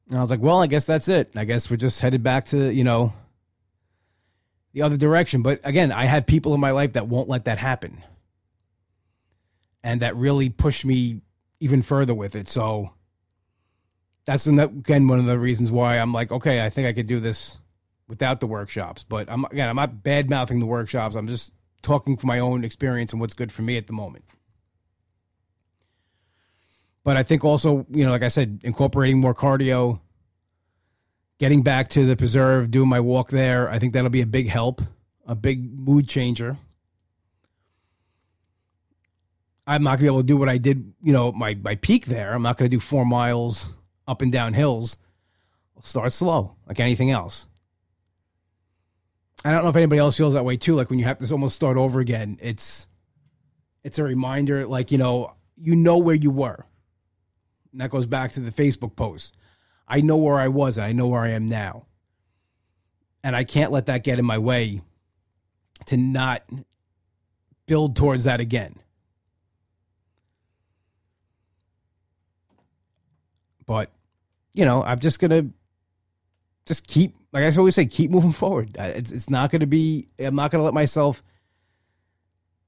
And 0.08 0.20
I 0.20 0.22
was 0.22 0.30
like, 0.30 0.40
well, 0.40 0.62
I 0.62 0.68
guess 0.68 0.86
that's 0.86 1.08
it. 1.08 1.32
I 1.36 1.46
guess 1.46 1.68
we're 1.68 1.78
just 1.78 2.00
headed 2.00 2.22
back 2.22 2.46
to, 2.46 2.72
you 2.72 2.84
know, 2.84 3.12
the 4.74 4.84
other 4.84 4.98
direction. 4.98 5.42
But 5.42 5.62
again, 5.64 5.92
I 5.92 6.06
have 6.06 6.28
people 6.28 6.54
in 6.54 6.60
my 6.60 6.70
life 6.70 6.94
that 6.94 7.08
won't 7.08 7.28
let 7.28 7.46
that 7.46 7.58
happen. 7.58 8.04
And 9.84 10.04
that 10.04 10.16
really 10.16 10.50
pushed 10.50 10.86
me 10.86 11.22
even 11.60 11.82
further 11.82 12.14
with 12.14 12.36
it. 12.36 12.48
So 12.48 12.92
that's 14.26 14.46
again 14.46 15.08
one 15.08 15.20
of 15.20 15.26
the 15.26 15.40
reasons 15.40 15.72
why 15.72 15.98
I'm 15.98 16.14
like, 16.14 16.32
okay, 16.32 16.64
I 16.64 16.70
think 16.70 16.88
I 16.88 16.94
could 16.94 17.08
do 17.08 17.20
this 17.20 17.60
without 18.08 18.42
the 18.42 18.48
workshops. 18.48 19.06
But 19.10 19.28
I'm 19.28 19.44
again, 19.46 19.70
I'm 19.70 19.76
not 19.76 20.04
bad 20.04 20.30
mouthing 20.30 20.60
the 20.60 20.68
workshops. 20.68 21.16
I'm 21.16 21.28
just 21.28 21.52
talking 21.82 22.16
from 22.16 22.28
my 22.28 22.38
own 22.38 22.64
experience 22.64 23.12
and 23.12 23.20
what's 23.20 23.34
good 23.34 23.52
for 23.52 23.64
me 23.64 23.76
at 23.76 23.88
the 23.88 23.94
moment. 23.94 24.24
But 27.04 27.18
I 27.18 27.24
think 27.24 27.44
also, 27.44 27.86
you 27.90 28.06
know, 28.06 28.12
like 28.12 28.24
I 28.24 28.28
said, 28.28 28.62
incorporating 28.64 29.20
more 29.20 29.34
cardio, 29.34 30.00
getting 31.40 31.64
back 31.64 31.90
to 31.90 32.06
the 32.06 32.16
preserve, 32.16 32.70
doing 32.72 32.90
my 32.90 33.00
walk 33.00 33.30
there, 33.30 33.70
I 33.70 33.80
think 33.80 33.94
that'll 33.94 34.10
be 34.10 34.22
a 34.22 34.26
big 34.28 34.50
help, 34.50 34.82
a 35.26 35.36
big 35.36 35.80
mood 35.80 36.08
changer. 36.08 36.58
I'm 39.66 39.84
not 39.84 39.92
gonna 39.92 40.02
be 40.02 40.08
able 40.08 40.22
to 40.22 40.28
do 40.28 40.38
what 40.38 40.50
I 40.50 40.58
did, 40.58 40.94
you 41.04 41.14
know, 41.14 41.32
my 41.32 41.54
my 41.56 41.76
peak 41.76 42.08
there. 42.08 42.34
I'm 42.34 42.42
not 42.42 42.58
gonna 42.58 42.70
do 42.70 42.80
four 42.80 43.06
miles 43.06 43.72
up 44.08 44.22
and 44.22 44.32
down 44.32 44.54
hills. 44.54 44.98
I'll 45.78 45.84
start 45.84 46.12
slow, 46.12 46.56
like 46.68 46.80
anything 46.80 47.12
else. 47.12 47.46
I 49.46 49.52
don't 49.52 49.64
know 49.64 49.70
if 49.70 49.76
anybody 49.76 50.00
else 50.00 50.18
feels 50.18 50.34
that 50.34 50.44
way 50.44 50.58
too. 50.58 50.76
Like 50.76 50.90
when 50.90 51.00
you 51.00 51.06
have 51.06 51.20
to 51.20 51.32
almost 51.32 51.56
start 51.56 51.78
over 51.78 52.00
again, 52.00 52.38
it's 52.42 52.90
it's 53.84 54.00
a 54.00 54.04
reminder. 54.04 54.66
Like 54.68 54.92
you 54.92 54.98
know, 54.98 55.36
you 55.56 55.76
know 55.76 56.00
where 56.00 56.16
you 56.16 56.32
were, 56.32 56.66
and 57.72 57.82
that 57.82 57.90
goes 57.90 58.06
back 58.06 58.32
to 58.34 58.40
the 58.40 58.52
Facebook 58.52 58.96
post. 58.96 59.38
I 59.88 60.02
know 60.02 60.18
where 60.18 60.38
I 60.40 60.48
was. 60.48 60.78
And 60.78 60.86
I 60.86 60.92
know 60.92 61.08
where 61.08 61.22
I 61.22 61.30
am 61.30 61.50
now, 61.50 61.86
and 63.24 63.36
I 63.36 63.44
can't 63.44 63.72
let 63.72 63.88
that 63.88 64.04
get 64.04 64.20
in 64.20 64.26
my 64.26 64.38
way 64.38 64.82
to 65.86 65.98
not 65.98 66.44
build 67.66 67.96
towards 67.96 68.26
that 68.26 68.40
again. 68.40 68.76
But 73.66 73.92
you 74.54 74.66
know, 74.66 74.84
I'm 74.84 75.00
just 75.00 75.20
gonna 75.20 75.50
just 76.70 76.86
keep, 76.86 77.16
like 77.32 77.44
I 77.44 77.58
always 77.58 77.74
say, 77.74 77.88
keep 77.88 78.12
moving 78.12 78.32
forward. 78.32 78.76
It's 78.78 79.12
it's 79.12 79.28
not 79.28 79.50
going 79.50 79.62
to 79.62 79.68
be. 79.68 80.08
I'm 80.20 80.36
not 80.36 80.52
going 80.52 80.60
to 80.60 80.64
let 80.64 80.76
myself 80.76 81.24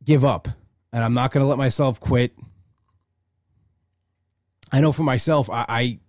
give 0.03 0.25
up, 0.25 0.47
and 0.91 1.03
I'm 1.03 1.13
not 1.13 1.31
going 1.31 1.43
to 1.43 1.47
let 1.47 1.59
myself 1.59 1.99
quit. 1.99 2.33
I 4.71 4.79
know 4.79 4.91
for 4.91 5.03
myself, 5.03 5.49
I 5.49 5.65
I, 5.67 5.99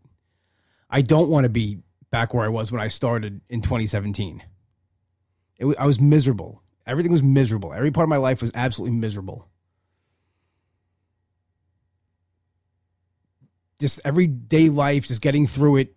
I 0.90 1.02
don't 1.02 1.28
want 1.28 1.44
to 1.44 1.50
be 1.50 1.78
back 2.10 2.34
where 2.34 2.44
I 2.44 2.48
was 2.48 2.70
when 2.70 2.80
I 2.80 2.88
started 2.88 3.40
in 3.48 3.62
2017. 3.62 4.42
It 5.58 5.76
I 5.78 5.86
was 5.86 6.00
miserable. 6.00 6.62
Everything 6.86 7.12
was 7.12 7.22
miserable. 7.22 7.72
Every 7.72 7.90
part 7.90 8.04
of 8.04 8.08
my 8.08 8.16
life 8.16 8.40
was 8.40 8.50
absolutely 8.54 8.96
miserable. 8.98 9.48
Just 13.80 14.00
everyday 14.04 14.68
life, 14.68 15.06
just 15.06 15.22
getting 15.22 15.46
through 15.46 15.76
it. 15.76 15.96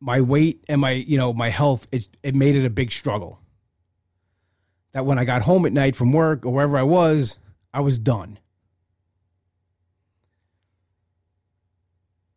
My 0.00 0.20
weight 0.20 0.64
and 0.68 0.80
my, 0.80 0.92
you 0.92 1.16
know, 1.16 1.32
my 1.32 1.48
health, 1.48 1.86
it, 1.92 2.08
it 2.22 2.34
made 2.34 2.56
it 2.56 2.66
a 2.66 2.70
big 2.70 2.92
struggle. 2.92 3.40
That 4.92 5.06
when 5.06 5.18
I 5.18 5.24
got 5.24 5.42
home 5.42 5.64
at 5.66 5.72
night 5.72 5.96
from 5.96 6.12
work 6.12 6.44
or 6.44 6.52
wherever 6.52 6.76
I 6.76 6.82
was, 6.82 7.38
I 7.72 7.80
was 7.80 7.98
done. 7.98 8.38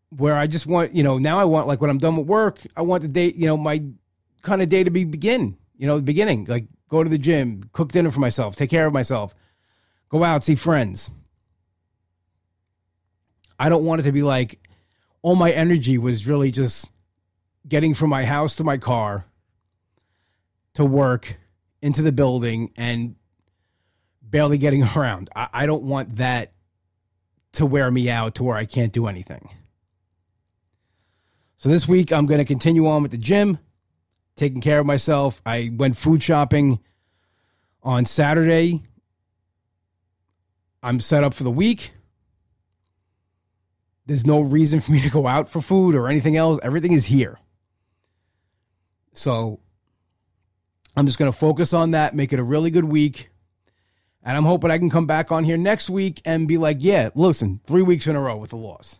Where 0.09 0.35
I 0.35 0.47
just 0.47 0.65
want, 0.65 0.95
you 0.95 1.03
know, 1.03 1.17
now 1.17 1.39
I 1.39 1.43
want 1.43 1.67
like 1.67 1.81
when 1.81 1.89
I'm 1.89 1.97
done 1.97 2.15
with 2.15 2.27
work, 2.27 2.61
I 2.75 2.81
want 2.81 3.01
the 3.01 3.09
day, 3.09 3.33
you 3.35 3.45
know, 3.45 3.57
my 3.57 3.83
kind 4.41 4.61
of 4.61 4.69
day 4.69 4.83
to 4.83 4.91
be 4.91 5.03
begin, 5.03 5.57
you 5.77 5.87
know, 5.87 5.97
the 5.97 6.03
beginning, 6.03 6.45
like 6.45 6.67
go 6.89 7.03
to 7.03 7.09
the 7.09 7.17
gym, 7.17 7.69
cook 7.73 7.91
dinner 7.91 8.11
for 8.11 8.19
myself, 8.19 8.55
take 8.55 8.69
care 8.69 8.85
of 8.85 8.93
myself, 8.93 9.35
go 10.09 10.23
out, 10.23 10.43
see 10.43 10.55
friends. 10.55 11.09
I 13.59 13.69
don't 13.69 13.83
want 13.83 14.01
it 14.01 14.03
to 14.03 14.11
be 14.11 14.21
like 14.21 14.59
all 15.21 15.35
my 15.35 15.51
energy 15.51 15.97
was 15.97 16.27
really 16.27 16.51
just 16.51 16.89
getting 17.67 17.93
from 17.93 18.09
my 18.09 18.23
house 18.23 18.55
to 18.57 18.63
my 18.63 18.77
car 18.77 19.25
to 20.75 20.85
work 20.85 21.37
into 21.81 22.01
the 22.01 22.11
building 22.11 22.71
and 22.77 23.15
barely 24.21 24.57
getting 24.57 24.83
around. 24.95 25.29
I, 25.35 25.49
I 25.51 25.65
don't 25.65 25.83
want 25.83 26.17
that 26.17 26.53
to 27.53 27.65
wear 27.65 27.89
me 27.89 28.09
out 28.09 28.35
to 28.35 28.43
where 28.43 28.55
I 28.55 28.65
can't 28.65 28.93
do 28.93 29.07
anything. 29.07 29.49
So 31.57 31.69
this 31.69 31.87
week 31.87 32.13
I'm 32.13 32.27
going 32.27 32.37
to 32.37 32.45
continue 32.45 32.87
on 32.87 33.01
with 33.01 33.11
the 33.11 33.17
gym, 33.17 33.57
taking 34.35 34.61
care 34.61 34.79
of 34.79 34.85
myself. 34.85 35.41
I 35.45 35.71
went 35.75 35.97
food 35.97 36.21
shopping 36.21 36.79
on 37.81 38.05
Saturday. 38.05 38.83
I'm 40.83 40.99
set 40.99 41.23
up 41.23 41.33
for 41.33 41.43
the 41.43 41.51
week. 41.51 41.93
There's 44.05 44.25
no 44.25 44.39
reason 44.39 44.79
for 44.79 44.91
me 44.91 45.01
to 45.01 45.09
go 45.09 45.25
out 45.25 45.49
for 45.49 45.59
food 45.59 45.95
or 45.95 46.07
anything 46.07 46.37
else. 46.37 46.59
Everything 46.61 46.91
is 46.91 47.07
here. 47.07 47.39
So 49.13 49.59
I'm 50.95 51.07
just 51.07 51.17
going 51.17 51.31
to 51.31 51.37
focus 51.37 51.73
on 51.73 51.91
that, 51.91 52.13
make 52.15 52.31
it 52.33 52.39
a 52.39 52.43
really 52.43 52.69
good 52.69 52.85
week. 52.85 53.31
And 54.23 54.37
I'm 54.37 54.43
hoping 54.43 54.69
I 54.69 54.77
can 54.77 54.91
come 54.91 55.07
back 55.07 55.31
on 55.31 55.43
here 55.43 55.57
next 55.57 55.89
week 55.89 56.21
and 56.23 56.47
be 56.47 56.57
like, 56.57 56.77
yeah, 56.81 57.09
listen, 57.15 57.61
three 57.65 57.81
weeks 57.81 58.05
in 58.05 58.15
a 58.15 58.21
row 58.21 58.37
with 58.37 58.53
a 58.53 58.57
loss. 58.57 58.99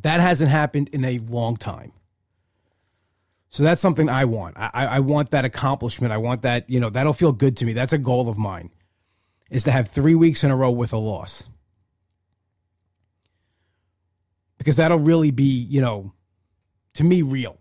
That 0.00 0.20
hasn't 0.20 0.50
happened 0.50 0.88
in 0.92 1.04
a 1.04 1.18
long 1.18 1.56
time. 1.56 1.92
So 3.50 3.62
that's 3.62 3.82
something 3.82 4.08
I 4.08 4.24
want. 4.24 4.56
I, 4.56 4.70
I 4.72 5.00
want 5.00 5.30
that 5.32 5.44
accomplishment. 5.44 6.10
I 6.12 6.16
want 6.16 6.42
that, 6.42 6.70
you 6.70 6.80
know, 6.80 6.88
that'll 6.88 7.12
feel 7.12 7.32
good 7.32 7.56
to 7.58 7.66
me. 7.66 7.74
That's 7.74 7.92
a 7.92 7.98
goal 7.98 8.30
of 8.30 8.38
mine, 8.38 8.70
is 9.50 9.64
to 9.64 9.70
have 9.70 9.88
three 9.88 10.14
weeks 10.14 10.42
in 10.42 10.50
a 10.50 10.56
row 10.56 10.70
with 10.70 10.94
a 10.94 10.96
loss. 10.96 11.44
Because 14.56 14.76
that'll 14.76 14.98
really 14.98 15.30
be, 15.30 15.44
you 15.44 15.82
know, 15.82 16.14
to 16.94 17.04
me, 17.04 17.20
real. 17.20 17.58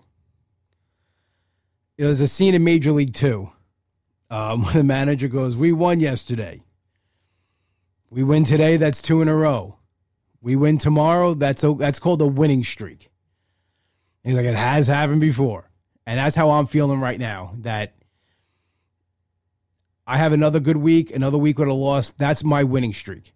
There's 1.98 2.22
a 2.22 2.28
scene 2.28 2.56
in 2.56 2.64
Major 2.64 2.94
League 2.94 3.14
Two 3.14 3.52
um, 4.30 4.64
where 4.64 4.76
the 4.76 4.84
manager 4.84 5.28
goes, 5.28 5.58
We 5.58 5.74
won 5.74 6.00
yesterday. 6.00 6.64
We 8.10 8.24
win 8.24 8.44
today, 8.44 8.78
that's 8.78 9.02
two 9.02 9.22
in 9.22 9.28
a 9.28 9.36
row. 9.36 9.78
We 10.42 10.56
win 10.56 10.78
tomorrow. 10.78 11.34
That's 11.34 11.64
a, 11.64 11.74
that's 11.74 12.00
called 12.00 12.22
a 12.22 12.28
winning 12.28 12.64
streak. 12.64 13.12
he's 14.24 14.36
like, 14.36 14.46
it 14.46 14.56
has 14.56 14.88
happened 14.88 15.22
before, 15.22 15.70
and 16.06 16.18
that's 16.20 16.36
how 16.36 16.50
I'm 16.52 16.66
feeling 16.66 17.00
right 17.00 17.20
now. 17.20 17.54
That 17.60 17.94
I 20.08 20.18
have 20.18 20.34
another 20.34 20.60
good 20.60 20.78
week, 20.78 21.12
another 21.12 21.38
week 21.38 21.60
with 21.60 21.68
a 21.68 21.74
loss. 21.74 22.12
That's 22.12 22.44
my 22.44 22.64
winning 22.64 22.94
streak. 22.94 23.34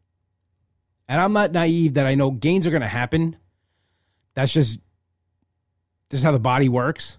And 1.08 1.22
I'm 1.22 1.34
not 1.34 1.52
naive 1.52 1.94
that 1.94 2.08
I 2.08 2.16
know 2.16 2.32
gains 2.32 2.66
are 2.66 2.72
going 2.72 2.82
to 2.82 2.88
happen. 2.88 3.38
That's 4.34 4.52
just 4.52 4.80
just 6.10 6.24
how 6.24 6.32
the 6.32 6.40
body 6.40 6.70
works. 6.70 7.18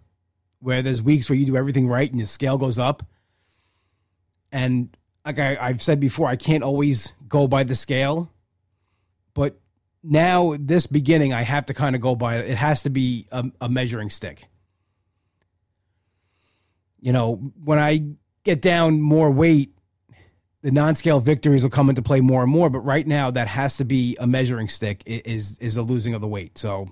Where 0.60 0.82
there's 0.82 1.02
weeks 1.02 1.28
where 1.28 1.38
you 1.38 1.46
do 1.46 1.56
everything 1.56 1.86
right 1.86 2.10
and 2.10 2.20
the 2.20 2.26
scale 2.26 2.58
goes 2.58 2.78
up. 2.78 3.04
And 4.50 4.96
like 5.24 5.38
I, 5.38 5.56
I've 5.60 5.82
said 5.82 6.00
before, 6.00 6.28
I 6.28 6.36
can't 6.36 6.64
always 6.64 7.12
go 7.28 7.46
by 7.46 7.62
the 7.64 7.74
scale, 7.74 8.32
but 9.34 9.58
now 10.08 10.56
this 10.58 10.86
beginning, 10.86 11.32
I 11.32 11.42
have 11.42 11.66
to 11.66 11.74
kind 11.74 11.94
of 11.96 12.00
go 12.00 12.14
by 12.14 12.38
it. 12.38 12.50
It 12.50 12.56
has 12.56 12.82
to 12.84 12.90
be 12.90 13.26
a, 13.32 13.44
a 13.60 13.68
measuring 13.68 14.10
stick. 14.10 14.44
You 17.00 17.12
know, 17.12 17.52
when 17.62 17.78
I 17.78 18.06
get 18.44 18.62
down 18.62 19.00
more 19.00 19.30
weight, 19.30 19.72
the 20.62 20.70
non-scale 20.70 21.20
victories 21.20 21.62
will 21.62 21.70
come 21.70 21.88
into 21.88 22.02
play 22.02 22.20
more 22.20 22.42
and 22.42 22.50
more. 22.50 22.70
But 22.70 22.80
right 22.80 23.06
now, 23.06 23.30
that 23.30 23.48
has 23.48 23.76
to 23.76 23.84
be 23.84 24.16
a 24.18 24.26
measuring 24.26 24.68
stick. 24.68 25.02
Is 25.06 25.58
is 25.58 25.76
a 25.76 25.82
losing 25.82 26.14
of 26.14 26.20
the 26.20 26.28
weight. 26.28 26.58
So 26.58 26.88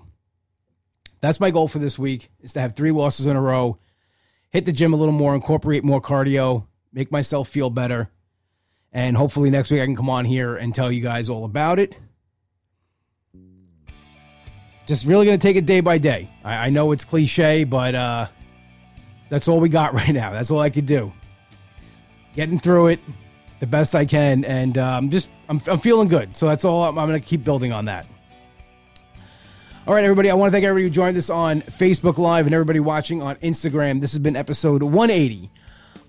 that's 1.21 1.39
my 1.39 1.51
goal 1.51 1.67
for 1.67 1.79
this 1.79 1.97
week: 1.97 2.29
is 2.41 2.53
to 2.53 2.61
have 2.61 2.75
three 2.75 2.91
losses 2.91 3.27
in 3.27 3.35
a 3.35 3.41
row, 3.41 3.79
hit 4.49 4.65
the 4.65 4.71
gym 4.71 4.93
a 4.93 4.97
little 4.97 5.13
more, 5.13 5.33
incorporate 5.33 5.83
more 5.83 6.01
cardio, 6.01 6.67
make 6.93 7.11
myself 7.11 7.49
feel 7.49 7.69
better, 7.69 8.09
and 8.93 9.17
hopefully 9.17 9.49
next 9.49 9.71
week 9.71 9.81
I 9.81 9.85
can 9.85 9.95
come 9.95 10.09
on 10.09 10.25
here 10.25 10.55
and 10.55 10.73
tell 10.73 10.91
you 10.91 11.01
guys 11.01 11.29
all 11.29 11.45
about 11.45 11.79
it 11.79 11.97
just 14.85 15.05
really 15.05 15.25
going 15.25 15.39
to 15.39 15.47
take 15.47 15.55
it 15.55 15.65
day 15.65 15.81
by 15.81 15.97
day. 15.97 16.29
I, 16.43 16.67
I 16.67 16.69
know 16.69 16.91
it's 16.91 17.03
cliche, 17.03 17.63
but 17.63 17.95
uh, 17.95 18.27
that's 19.29 19.47
all 19.47 19.59
we 19.59 19.69
got 19.69 19.93
right 19.93 20.13
now. 20.13 20.31
That's 20.31 20.51
all 20.51 20.59
I 20.59 20.69
could 20.69 20.85
do. 20.85 21.11
Getting 22.33 22.59
through 22.59 22.87
it 22.87 22.99
the 23.59 23.67
best 23.67 23.95
I 23.95 24.05
can, 24.05 24.43
and 24.43 24.77
um, 24.77 25.09
just 25.09 25.29
I'm, 25.47 25.61
I'm 25.67 25.79
feeling 25.79 26.09
good. 26.09 26.35
So 26.35 26.47
that's 26.47 26.65
all. 26.65 26.83
I'm, 26.83 26.99
I'm 26.99 27.07
going 27.07 27.19
to 27.19 27.25
keep 27.25 27.43
building 27.43 27.71
on 27.71 27.85
that. 27.85 28.05
All 29.87 29.93
right, 29.93 30.03
everybody. 30.03 30.29
I 30.29 30.33
want 30.33 30.49
to 30.49 30.51
thank 30.51 30.65
everybody 30.65 30.83
who 30.83 30.89
joined 30.89 31.15
us 31.15 31.29
on 31.29 31.61
Facebook 31.61 32.17
Live 32.17 32.47
and 32.47 32.55
everybody 32.55 32.79
watching 32.79 33.21
on 33.21 33.35
Instagram. 33.37 34.01
This 34.01 34.13
has 34.13 34.19
been 34.19 34.35
episode 34.35 34.83
180 34.83 35.49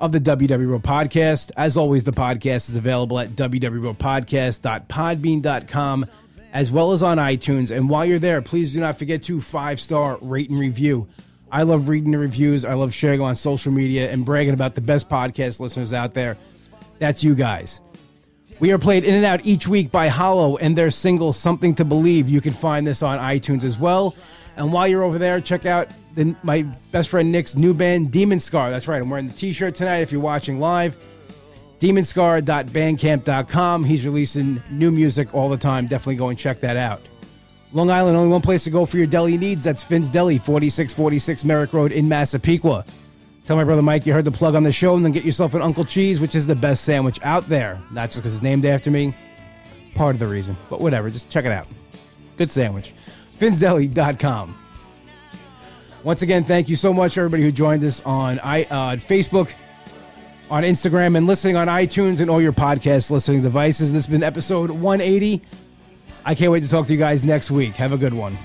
of 0.01 0.13
the 0.13 0.19
WW 0.19 0.81
Podcast. 0.83 1.51
As 1.57 1.77
always, 1.77 2.05
the 2.05 2.13
podcast 2.13 2.71
is 2.71 2.77
available 2.77 3.19
at 3.19 3.31
www.podcast.podbean.com 3.31 6.05
as 6.57 6.73
well 6.73 6.93
as 6.93 7.03
on 7.03 7.19
iTunes. 7.19 7.71
And 7.71 7.87
while 7.87 8.07
you're 8.07 8.19
there, 8.19 8.41
please 8.41 8.73
do 8.73 8.81
not 8.81 8.99
forget 8.99 9.23
to 9.25 9.43
five 9.43 9.79
star 9.79 10.17
rate 10.23 10.49
and 10.49 10.59
review. 10.59 11.07
I 11.53 11.65
love 11.65 11.87
reading 11.91 12.13
the 12.13 12.19
reviews. 12.19 12.65
I 12.65 12.73
love 12.73 12.95
sharing 12.95 13.21
on 13.21 13.37
social 13.37 13.71
media 13.71 14.11
and 14.11 14.25
bragging 14.25 14.55
about 14.55 14.75
the 14.75 14.81
best 14.81 15.07
podcast 15.11 15.61
listeners 15.61 15.93
out 15.93 16.15
there. 16.15 16.39
That's 16.99 17.23
you 17.23 17.35
guys. 17.35 17.83
We 18.59 18.73
are 18.73 18.79
played 18.79 19.05
in 19.05 19.15
and 19.15 19.27
out 19.27 19.45
each 19.45 19.69
week 19.69 19.93
by 19.93 20.09
Hollow 20.09 20.57
and 20.57 20.79
their 20.79 20.91
single 20.91 21.35
Something 21.35 21.75
to 21.75 21.85
Believe. 21.85 22.27
You 22.27 22.41
can 22.41 22.55
find 22.55 22.87
this 22.87 23.03
on 23.03 23.19
iTunes 23.19 23.63
as 23.63 23.77
well. 23.77 24.17
And 24.57 24.73
while 24.73 24.89
you're 24.89 25.03
over 25.03 25.19
there, 25.19 25.43
check 25.43 25.67
out 25.67 25.91
the, 26.15 26.35
my 26.43 26.63
best 26.91 27.11
friend 27.11 27.31
Nick's 27.31 27.55
new 27.55 27.75
band, 27.75 28.13
Demon 28.13 28.41
Scar. 28.41 28.71
That's 28.71 28.89
right. 28.89 29.03
I'm 29.03 29.11
wearing 29.11 29.27
the 29.29 29.35
t 29.35 29.53
shirt 29.53 29.75
tonight 29.75 29.99
if 29.99 30.11
you're 30.11 30.23
watching 30.23 30.59
live 30.59 30.97
demonscar.bandcamp.com. 31.81 33.85
He's 33.85 34.05
releasing 34.05 34.63
new 34.71 34.91
music 34.91 35.35
all 35.35 35.49
the 35.49 35.57
time. 35.57 35.87
Definitely 35.87 36.17
go 36.17 36.29
and 36.29 36.39
check 36.39 36.61
that 36.61 36.77
out. 36.77 37.01
Long 37.73 37.91
Island, 37.91 38.17
only 38.17 38.31
one 38.31 38.43
place 38.43 38.65
to 38.65 38.71
go 38.71 38.87
for 38.87 38.97
your 38.97 39.07
deli 39.07 39.37
needs. 39.37 39.65
That's 39.65 39.83
Finn's 39.83 40.11
Deli, 40.11 40.39
4646 40.39 41.45
Merrick 41.45 41.73
Road 41.73 41.93
in 41.93 42.09
Massapequa. 42.09 42.85
Tell 43.45 43.57
my 43.57 43.65
brother 43.65 43.83
Mike 43.83 44.07
you 44.07 44.13
heard 44.13 44.25
the 44.25 44.33
plug 44.33 44.55
on 44.55 44.63
the 44.63 44.73
show, 44.73 44.97
and 44.97 45.05
then 45.05 45.13
get 45.13 45.25
yourself 45.25 45.55
an 45.55 45.63
Uncle 45.63 45.85
Cheese, 45.85 46.21
which 46.21 46.35
is 46.35 46.47
the 46.47 46.55
best 46.55 46.85
sandwich 46.85 47.19
out 47.23 47.49
there. 47.49 47.81
Not 47.93 48.11
just 48.11 48.21
because 48.21 48.35
it's 48.35 48.43
named 48.43 48.65
after 48.65 48.91
me, 48.91 49.15
part 49.95 50.17
of 50.17 50.21
the 50.21 50.27
reason, 50.27 50.57
but 50.71 50.81
whatever. 50.81 51.11
Just 51.11 51.31
check 51.31 51.45
it 51.45 51.53
out. 51.53 51.67
Good 52.39 52.51
sandwich. 52.51 52.93
Finn'sDeli.com. 53.39 54.57
Once 56.03 56.23
again, 56.23 56.45
thank 56.45 56.69
you 56.69 56.77
so 56.77 56.93
much, 56.93 57.19
everybody 57.19 57.43
who 57.43 57.53
joined 57.53 57.85
us 57.85 58.01
on 58.03 58.39
I, 58.41 58.65
uh, 58.65 58.97
Facebook, 58.97 59.53
on 60.51 60.63
Instagram 60.63 61.17
and 61.17 61.27
listening 61.27 61.57
on 61.57 61.69
iTunes 61.69 62.21
and 62.21 62.31
all 62.31 62.41
your 62.41 62.53
podcast 62.53 63.11
listening 63.11 63.43
devices. 63.43 63.93
This 63.93 64.07
has 64.07 64.11
been 64.11 64.23
episode 64.23 64.71
180. 64.71 65.43
I 66.25 66.35
can't 66.35 66.53
wait 66.53 66.63
to 66.63 66.69
talk 66.69 66.87
to 66.87 66.93
you 66.93 66.99
guys 66.99 67.25
next 67.25 67.51
week. 67.51 67.75
Have 67.75 67.93
a 67.93 67.99
good 67.99 68.15
one. 68.15 68.39